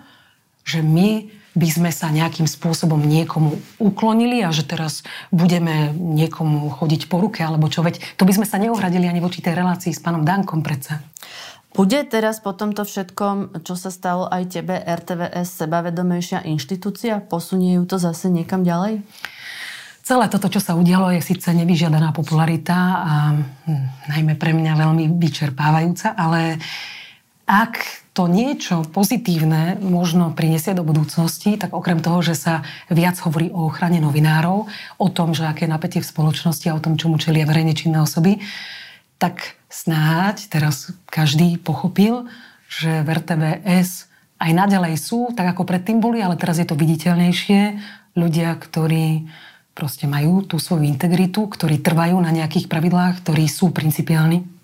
že 0.67 0.83
my 0.83 1.31
by 1.57 1.69
sme 1.73 1.89
sa 1.89 2.13
nejakým 2.13 2.45
spôsobom 2.45 3.01
niekomu 3.01 3.57
uklonili 3.81 4.45
a 4.45 4.53
že 4.53 4.69
teraz 4.69 5.01
budeme 5.33 5.89
niekomu 5.97 6.69
chodiť 6.69 7.09
po 7.09 7.17
ruke 7.17 7.41
alebo 7.41 7.73
čo. 7.73 7.81
Veď 7.81 7.97
to 8.21 8.29
by 8.29 8.37
sme 8.37 8.47
sa 8.47 8.61
neohradili 8.61 9.09
ani 9.09 9.25
voči 9.25 9.41
tej 9.41 9.57
relácii 9.57 9.97
s 9.97 10.05
pánom 10.05 10.21
Dankom 10.21 10.61
predsa. 10.61 11.01
Bude 11.73 12.05
teraz 12.09 12.41
po 12.41 12.57
tomto 12.57 12.89
všetkom, 12.89 13.65
čo 13.65 13.77
sa 13.77 13.93
stalo 13.93 14.29
aj 14.29 14.49
tebe, 14.49 14.81
RTVS 14.81 15.65
sebavedomejšia 15.65 16.45
inštitúcia? 16.49 17.21
Posunie 17.21 17.77
ju 17.81 17.85
to 17.85 18.01
zase 18.01 18.33
niekam 18.33 18.65
ďalej? 18.65 19.05
Celé 20.01 20.25
toto, 20.31 20.49
čo 20.49 20.63
sa 20.63 20.73
udialo, 20.73 21.13
je 21.13 21.21
síce 21.21 21.51
nevyžiadaná 21.53 22.17
popularita 22.17 22.77
a 22.97 23.15
hm, 23.69 24.09
najmä 24.09 24.41
pre 24.41 24.57
mňa 24.57 24.73
veľmi 24.73 25.05
vyčerpávajúca, 25.21 26.17
ale 26.17 26.63
ak 27.47 28.03
to 28.11 28.27
niečo 28.27 28.83
pozitívne 28.91 29.79
možno 29.79 30.35
prinesie 30.35 30.75
do 30.75 30.83
budúcnosti, 30.83 31.55
tak 31.55 31.71
okrem 31.71 32.03
toho, 32.03 32.19
že 32.19 32.35
sa 32.35 32.67
viac 32.91 33.15
hovorí 33.23 33.55
o 33.55 33.71
ochrane 33.71 34.03
novinárov, 34.03 34.67
o 34.99 35.09
tom, 35.15 35.31
že 35.31 35.47
aké 35.47 35.71
napätie 35.71 36.03
v 36.03 36.11
spoločnosti 36.11 36.67
a 36.67 36.75
o 36.75 36.83
tom, 36.83 36.99
čomu 36.99 37.23
čelia 37.23 37.47
verejne 37.47 37.79
činné 37.79 38.03
osoby, 38.03 38.43
tak 39.23 39.55
snáď 39.71 40.51
teraz 40.51 40.91
každý 41.07 41.55
pochopil, 41.61 42.27
že 42.67 43.07
v 43.07 43.09
RTVS 43.15 44.11
aj 44.43 44.51
naďalej 44.53 44.99
sú, 44.99 45.31
tak 45.33 45.55
ako 45.55 45.63
predtým 45.65 46.03
boli, 46.03 46.19
ale 46.19 46.35
teraz 46.35 46.59
je 46.59 46.67
to 46.67 46.77
viditeľnejšie. 46.77 47.79
Ľudia, 48.19 48.59
ktorí 48.59 49.29
proste 49.77 50.09
majú 50.09 50.41
tú 50.43 50.57
svoju 50.57 50.89
integritu, 50.89 51.47
ktorí 51.47 51.79
trvajú 51.85 52.17
na 52.19 52.33
nejakých 52.33 52.67
pravidlách, 52.67 53.23
ktorí 53.23 53.45
sú 53.45 53.71
principiálni 53.71 54.57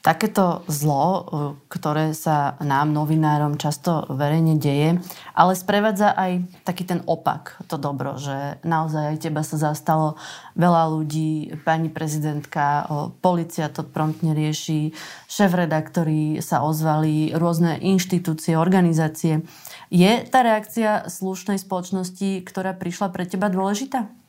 takéto 0.00 0.64
zlo, 0.68 1.04
e, 1.08 1.20
ktoré 1.68 2.16
sa 2.16 2.56
nám, 2.60 2.92
novinárom, 2.92 3.60
často 3.60 4.08
verejne 4.08 4.56
deje, 4.56 5.00
ale 5.36 5.52
sprevádza 5.52 6.16
aj 6.16 6.44
taký 6.64 6.88
ten 6.88 7.00
opak, 7.04 7.60
to 7.68 7.76
dobro, 7.76 8.16
že 8.16 8.60
naozaj 8.64 9.16
aj 9.16 9.18
teba 9.20 9.44
sa 9.44 9.60
zastalo 9.60 10.16
veľa 10.56 10.92
ľudí, 10.92 11.56
pani 11.64 11.92
prezidentka, 11.92 12.88
policia 13.20 13.72
to 13.72 13.84
promptne 13.84 14.32
rieši, 14.32 14.92
šéf-redaktori 15.28 16.40
sa 16.44 16.64
ozvali, 16.64 17.32
rôzne 17.36 17.80
inštitúcie, 17.80 18.56
organizácie. 18.56 19.44
Je 19.90 20.22
tá 20.28 20.44
reakcia 20.44 21.08
slušnej 21.10 21.58
spoločnosti, 21.58 22.44
ktorá 22.46 22.76
prišla 22.76 23.10
pre 23.10 23.26
teba 23.26 23.50
dôležitá? 23.50 24.19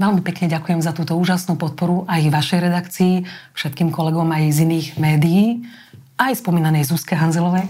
Veľmi 0.00 0.24
pekne 0.24 0.48
ďakujem 0.48 0.80
za 0.80 0.96
túto 0.96 1.12
úžasnú 1.12 1.60
podporu 1.60 2.08
aj 2.08 2.32
vašej 2.32 2.60
redakcii, 2.64 3.14
všetkým 3.52 3.92
kolegom 3.92 4.32
aj 4.32 4.48
z 4.48 4.58
iných 4.64 4.88
médií, 4.96 5.60
aj 6.16 6.40
spomínanej 6.40 6.88
Zuzke 6.88 7.12
Hanzelovej. 7.12 7.68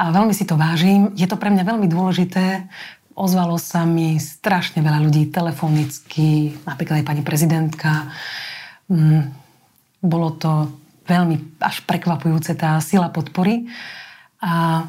A 0.00 0.08
veľmi 0.08 0.32
si 0.32 0.48
to 0.48 0.56
vážim. 0.56 1.12
Je 1.12 1.28
to 1.28 1.36
pre 1.36 1.52
mňa 1.52 1.68
veľmi 1.68 1.84
dôležité. 1.84 2.64
Ozvalo 3.12 3.60
sa 3.60 3.84
mi 3.84 4.16
strašne 4.16 4.80
veľa 4.80 5.04
ľudí 5.04 5.28
telefonicky, 5.28 6.56
napríklad 6.64 7.04
aj 7.04 7.08
pani 7.12 7.20
prezidentka. 7.20 8.08
Mm, 8.88 9.28
bolo 10.00 10.32
to 10.40 10.72
veľmi 11.04 11.60
až 11.60 11.84
prekvapujúce 11.84 12.56
tá 12.56 12.80
sila 12.80 13.12
podpory. 13.12 13.68
A 14.40 14.88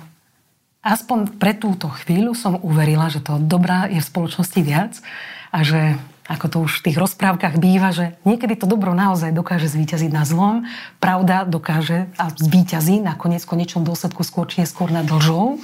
aspoň 0.79 1.35
pre 1.35 1.51
túto 1.51 1.91
chvíľu 1.99 2.31
som 2.31 2.55
uverila, 2.63 3.11
že 3.11 3.19
to 3.19 3.43
dobrá 3.43 3.91
je 3.91 3.99
v 3.99 4.07
spoločnosti 4.07 4.61
viac 4.63 5.03
a 5.51 5.59
že 5.59 5.99
ako 6.25 6.45
to 6.49 6.57
už 6.65 6.81
v 6.81 6.85
tých 6.89 6.97
rozprávkach 6.97 7.61
býva, 7.61 7.93
že 7.93 8.17
niekedy 8.25 8.57
to 8.57 8.65
dobro 8.65 8.97
naozaj 8.97 9.29
dokáže 9.29 9.69
zvíťaziť 9.69 10.09
na 10.09 10.25
zlom, 10.25 10.65
pravda 10.97 11.45
dokáže 11.45 12.09
a 12.17 12.33
zvíťazí 12.33 12.97
nakoniec 12.97 13.45
v 13.45 13.51
konečnom 13.57 13.85
dôsledku 13.85 14.25
skôr 14.25 14.49
či 14.49 14.65
neskôr 14.65 14.89
nad 14.89 15.05
lžou. 15.05 15.61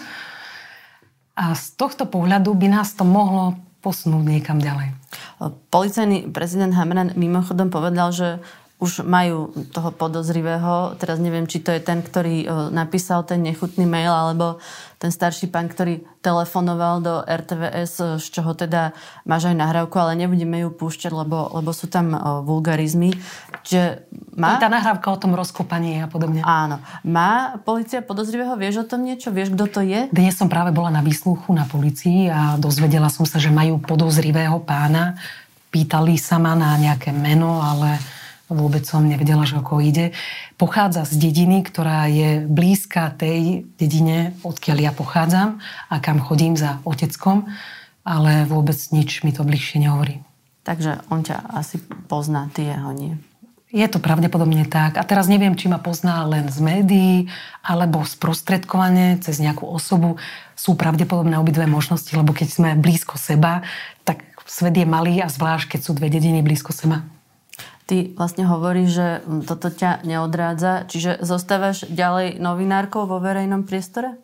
A 1.33 1.57
z 1.57 1.65
tohto 1.73 2.05
pohľadu 2.05 2.53
by 2.53 2.67
nás 2.69 2.93
to 2.93 3.01
mohlo 3.01 3.57
posunúť 3.81 4.21
niekam 4.21 4.61
ďalej. 4.61 4.93
Policajný 5.73 6.29
prezident 6.29 6.77
Hamran 6.77 7.17
mimochodom 7.17 7.73
povedal, 7.73 8.13
že 8.13 8.37
už 8.81 9.05
majú 9.05 9.53
toho 9.69 9.93
podozrivého. 9.93 10.97
Teraz 10.97 11.21
neviem, 11.21 11.45
či 11.45 11.61
to 11.61 11.69
je 11.69 11.77
ten, 11.77 12.01
ktorý 12.01 12.37
e, 12.41 12.47
napísal 12.73 13.21
ten 13.21 13.45
nechutný 13.45 13.85
mail, 13.85 14.09
alebo 14.09 14.57
ten 14.97 15.13
starší 15.13 15.53
pán, 15.53 15.69
ktorý 15.69 16.01
telefonoval 16.25 17.05
do 17.05 17.21
RTVS, 17.21 17.93
e, 18.01 18.05
z 18.17 18.25
čoho 18.33 18.57
teda 18.57 18.97
máš 19.21 19.53
aj 19.53 19.55
nahrávku, 19.61 19.93
ale 20.01 20.17
nebudeme 20.17 20.65
ju 20.65 20.73
púšťať, 20.73 21.13
lebo, 21.13 21.53
lebo 21.61 21.69
sú 21.77 21.93
tam 21.93 22.17
e, 22.17 22.17
vulgarizmy. 22.41 23.13
Čiže 23.61 24.09
má... 24.33 24.57
Tá 24.57 24.65
nahrávka 24.65 25.13
o 25.13 25.17
tom 25.21 25.37
rozkopaní 25.37 26.01
a 26.01 26.09
podobne. 26.09 26.41
Áno. 26.41 26.81
Má 27.05 27.61
policia 27.61 28.01
podozrivého? 28.01 28.57
Vieš 28.57 28.81
o 28.81 28.89
tom 28.89 29.05
niečo? 29.05 29.29
Vieš, 29.29 29.53
kto 29.53 29.65
to 29.69 29.81
je? 29.85 30.09
Dnes 30.09 30.33
som 30.33 30.49
práve 30.49 30.73
bola 30.73 30.89
na 30.89 31.05
výsluchu 31.05 31.53
na 31.53 31.69
policii 31.69 32.33
a 32.33 32.57
dozvedela 32.57 33.13
som 33.13 33.29
sa, 33.29 33.37
že 33.37 33.53
majú 33.53 33.77
podozrivého 33.77 34.57
pána. 34.65 35.21
Pýtali 35.69 36.17
sa 36.17 36.41
ma 36.41 36.57
na 36.57 36.73
nejaké 36.81 37.13
meno, 37.13 37.61
ale 37.61 38.20
vôbec 38.53 38.83
som 38.83 39.03
nevedela, 39.03 39.47
že 39.47 39.57
o 39.57 39.65
koho 39.65 39.79
ide. 39.79 40.11
Pochádza 40.59 41.07
z 41.07 41.17
dediny, 41.17 41.63
ktorá 41.63 42.05
je 42.11 42.43
blízka 42.45 43.15
tej 43.15 43.63
dedine, 43.79 44.35
odkiaľ 44.43 44.77
ja 44.79 44.91
pochádzam 44.91 45.63
a 45.87 45.95
kam 46.03 46.19
chodím 46.19 46.59
za 46.59 46.83
oteckom, 46.83 47.47
ale 48.03 48.45
vôbec 48.45 48.77
nič 48.91 49.23
mi 49.23 49.31
to 49.31 49.47
bližšie 49.47 49.81
nehovorí. 49.81 50.21
Takže 50.61 51.01
on 51.09 51.25
ťa 51.25 51.57
asi 51.57 51.81
pozná, 52.05 52.51
ty 52.53 52.69
jeho 52.69 52.93
nie. 52.93 53.17
Je 53.71 53.87
to 53.87 54.03
pravdepodobne 54.03 54.67
tak. 54.67 54.99
A 54.99 55.03
teraz 55.07 55.31
neviem, 55.31 55.55
či 55.55 55.71
ma 55.71 55.79
pozná 55.79 56.27
len 56.27 56.51
z 56.51 56.59
médií, 56.59 57.15
alebo 57.63 58.03
sprostredkovane 58.03 59.23
cez 59.23 59.39
nejakú 59.39 59.63
osobu. 59.63 60.19
Sú 60.59 60.75
pravdepodobné 60.75 61.39
obidve 61.39 61.63
možnosti, 61.71 62.11
lebo 62.11 62.35
keď 62.35 62.47
sme 62.51 62.69
blízko 62.75 63.15
seba, 63.15 63.63
tak 64.03 64.27
svet 64.43 64.75
je 64.75 64.83
malý 64.83 65.23
a 65.23 65.31
zvlášť, 65.31 65.77
keď 65.77 65.79
sú 65.87 65.95
dve 65.95 66.11
dediny 66.11 66.43
blízko 66.43 66.75
seba. 66.75 67.07
Ty 67.91 68.15
vlastne 68.15 68.47
hovoríš, 68.47 68.89
že 68.95 69.07
toto 69.43 69.67
ťa 69.67 70.07
neodrádza, 70.07 70.87
čiže 70.87 71.19
zostávaš 71.27 71.83
ďalej 71.91 72.39
novinárkou 72.39 73.03
vo 73.03 73.19
verejnom 73.19 73.67
priestore? 73.67 74.15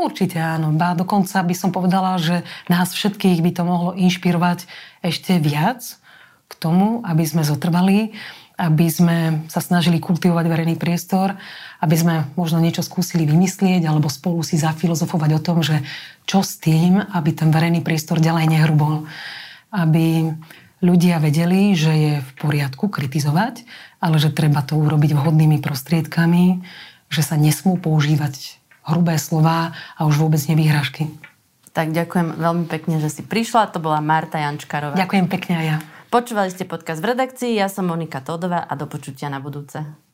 Určite 0.00 0.40
áno. 0.40 0.72
Ba 0.72 0.96
dokonca 0.96 1.44
by 1.44 1.52
som 1.52 1.68
povedala, 1.68 2.16
že 2.16 2.48
nás 2.72 2.96
všetkých 2.96 3.44
by 3.44 3.50
to 3.52 3.62
mohlo 3.68 3.92
inšpirovať 3.92 4.64
ešte 5.04 5.36
viac 5.36 5.84
k 6.48 6.52
tomu, 6.56 7.04
aby 7.04 7.28
sme 7.28 7.44
zotrvali. 7.44 8.16
aby 8.58 8.90
sme 8.90 9.46
sa 9.46 9.62
snažili 9.62 10.02
kultivovať 10.02 10.50
verejný 10.50 10.74
priestor, 10.74 11.38
aby 11.78 11.94
sme 11.94 12.14
možno 12.34 12.58
niečo 12.58 12.82
skúsili 12.82 13.22
vymyslieť 13.22 13.86
alebo 13.86 14.10
spolu 14.10 14.42
si 14.42 14.58
zafilozofovať 14.58 15.30
o 15.38 15.40
tom, 15.40 15.62
že 15.62 15.86
čo 16.26 16.42
s 16.42 16.58
tým, 16.58 16.98
aby 16.98 17.30
ten 17.30 17.54
verejný 17.54 17.86
priestor 17.86 18.18
ďalej 18.18 18.50
nehrubol. 18.50 19.06
Aby 19.70 20.34
ľudia 20.80 21.18
vedeli, 21.18 21.74
že 21.74 21.92
je 21.92 22.12
v 22.22 22.30
poriadku 22.38 22.90
kritizovať, 22.90 23.66
ale 23.98 24.16
že 24.22 24.34
treba 24.34 24.62
to 24.62 24.78
urobiť 24.78 25.14
vhodnými 25.14 25.58
prostriedkami, 25.58 26.62
že 27.10 27.22
sa 27.22 27.34
nesmú 27.34 27.78
používať 27.78 28.58
hrubé 28.86 29.20
slova 29.20 29.76
a 29.98 30.00
už 30.08 30.16
vôbec 30.22 30.40
nevýhražky. 30.48 31.12
Tak 31.76 31.92
ďakujem 31.94 32.40
veľmi 32.40 32.66
pekne, 32.66 32.98
že 32.98 33.12
si 33.12 33.22
prišla. 33.22 33.70
To 33.76 33.78
bola 33.78 34.02
Marta 34.02 34.40
Jančkarová. 34.40 34.96
Ďakujem 34.96 35.26
pekne 35.28 35.54
aj 35.60 35.66
ja. 35.66 35.78
Počúvali 36.08 36.48
ste 36.48 36.64
podcast 36.64 37.04
v 37.04 37.12
redakcii, 37.12 37.52
ja 37.52 37.68
som 37.68 37.84
Monika 37.84 38.24
Tódová 38.24 38.64
a 38.64 38.72
do 38.80 38.88
počutia 38.88 39.28
na 39.28 39.44
budúce. 39.44 40.07